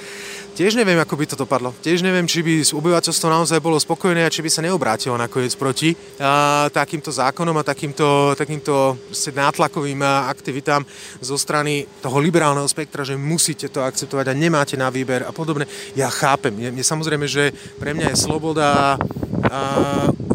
Tiež 0.53 0.77
neviem, 0.77 1.01
ako 1.01 1.17
by 1.17 1.25
to 1.25 1.33
dopadlo. 1.33 1.73
Tiež 1.81 2.05
neviem, 2.05 2.29
či 2.29 2.45
by 2.45 2.61
obyvateľstvo 2.61 3.25
naozaj 3.25 3.57
bolo 3.57 3.81
spokojné 3.81 4.21
a 4.21 4.29
či 4.29 4.45
by 4.45 4.49
sa 4.53 4.61
neobrátilo 4.61 5.17
nakoniec 5.17 5.57
proti 5.57 5.97
a, 6.21 6.69
takýmto 6.69 7.09
zákonom 7.09 7.57
a 7.57 7.65
takýmto, 7.65 8.37
takýmto 8.37 8.93
nátlakovým 9.33 10.05
aktivitám 10.05 10.85
zo 11.25 11.41
strany 11.41 11.89
toho 12.05 12.21
liberálneho 12.21 12.69
spektra, 12.69 13.01
že 13.01 13.17
musíte 13.17 13.65
to 13.65 13.81
akceptovať 13.81 14.29
a 14.29 14.37
nemáte 14.37 14.77
na 14.77 14.93
výber 14.93 15.25
a 15.25 15.33
podobne. 15.33 15.65
Ja 15.97 16.13
chápem. 16.13 16.53
Mne, 16.53 16.77
mne 16.77 16.85
samozrejme, 16.85 17.25
že 17.25 17.49
pre 17.81 17.97
mňa 17.97 18.13
je 18.13 18.21
sloboda 18.21 19.01
a 19.49 19.59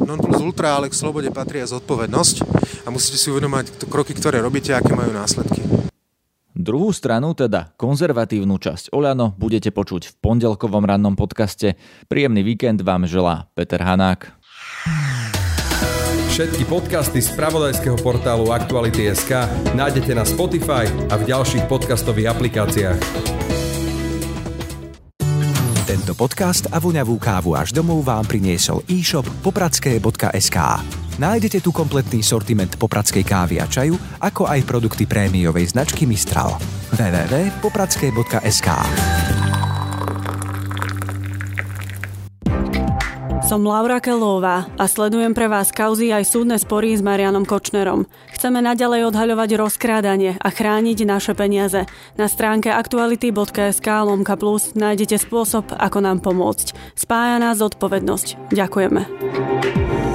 non 0.02 0.18
plus 0.18 0.42
ultra, 0.42 0.74
ale 0.74 0.90
k 0.90 0.98
slobode 0.98 1.31
patrí 1.31 1.62
aj 1.62 1.78
zodpovednosť 1.78 2.37
a 2.85 2.90
musíte 2.90 3.22
si 3.22 3.31
uvedomať 3.31 3.87
kroky, 3.87 4.18
ktoré 4.18 4.42
robíte, 4.42 4.74
aké 4.74 4.98
majú 4.98 5.14
následky. 5.14 5.88
Druhú 6.58 6.90
stranu, 6.90 7.38
teda 7.38 7.70
konzervatívnu 7.78 8.58
časť 8.58 8.90
Oľano, 8.90 9.30
budete 9.38 9.70
počuť 9.70 10.10
v 10.10 10.14
pondelkovom 10.18 10.82
rannom 10.82 11.14
podcaste. 11.14 11.78
Príjemný 12.10 12.42
víkend 12.42 12.82
vám 12.82 13.06
želá 13.06 13.46
Peter 13.54 13.78
Hanák. 13.78 14.34
Všetky 16.34 16.66
podcasty 16.66 17.22
z 17.22 17.30
pravodajského 17.38 17.94
portálu 18.02 18.50
Aktuality.sk 18.50 19.46
nájdete 19.78 20.18
na 20.18 20.26
Spotify 20.26 20.90
a 21.06 21.14
v 21.14 21.30
ďalších 21.30 21.70
podcastových 21.70 22.34
aplikáciách. 22.34 23.00
Tento 25.86 26.12
podcast 26.18 26.66
a 26.74 26.82
voňavú 26.82 27.22
kávu 27.22 27.54
až 27.54 27.70
domov 27.70 28.02
vám 28.02 28.26
priniesol 28.26 28.82
e-shop 28.90 29.30
popradské.sk. 29.46 30.58
Nájdete 31.18 31.59
tu 31.59 31.74
kompletný 31.74 32.22
sortiment 32.22 32.70
popradskej 32.78 33.26
kávy 33.26 33.59
a 33.59 33.66
čaju, 33.66 33.98
ako 34.22 34.46
aj 34.46 34.62
produkty 34.62 35.02
prémiovej 35.02 35.74
značky 35.74 36.07
Mistral. 36.07 36.54
www.popradskej.sk 36.94 38.68
Som 43.48 43.66
Laura 43.66 43.98
Kelová 43.98 44.70
a 44.78 44.85
sledujem 44.87 45.35
pre 45.35 45.50
vás 45.50 45.74
kauzy 45.74 46.14
aj 46.14 46.22
súdne 46.22 46.54
spory 46.54 46.94
s 46.94 47.02
Marianom 47.02 47.42
Kočnerom. 47.48 48.07
Chceme 48.37 48.62
naďalej 48.62 49.11
odhaľovať 49.11 49.59
rozkrádanie 49.59 50.38
a 50.38 50.48
chrániť 50.54 51.02
naše 51.02 51.35
peniaze. 51.35 51.88
Na 52.14 52.31
stránke 52.31 52.70
aktuality.sk 52.70 53.88
lomka 54.07 54.38
plus 54.38 54.76
nájdete 54.78 55.18
spôsob, 55.18 55.74
ako 55.74 55.98
nám 55.98 56.22
pomôcť. 56.22 56.94
Spája 56.94 57.42
nás 57.42 57.59
zodpovednosť. 57.59 58.54
Ďakujeme. 58.54 60.07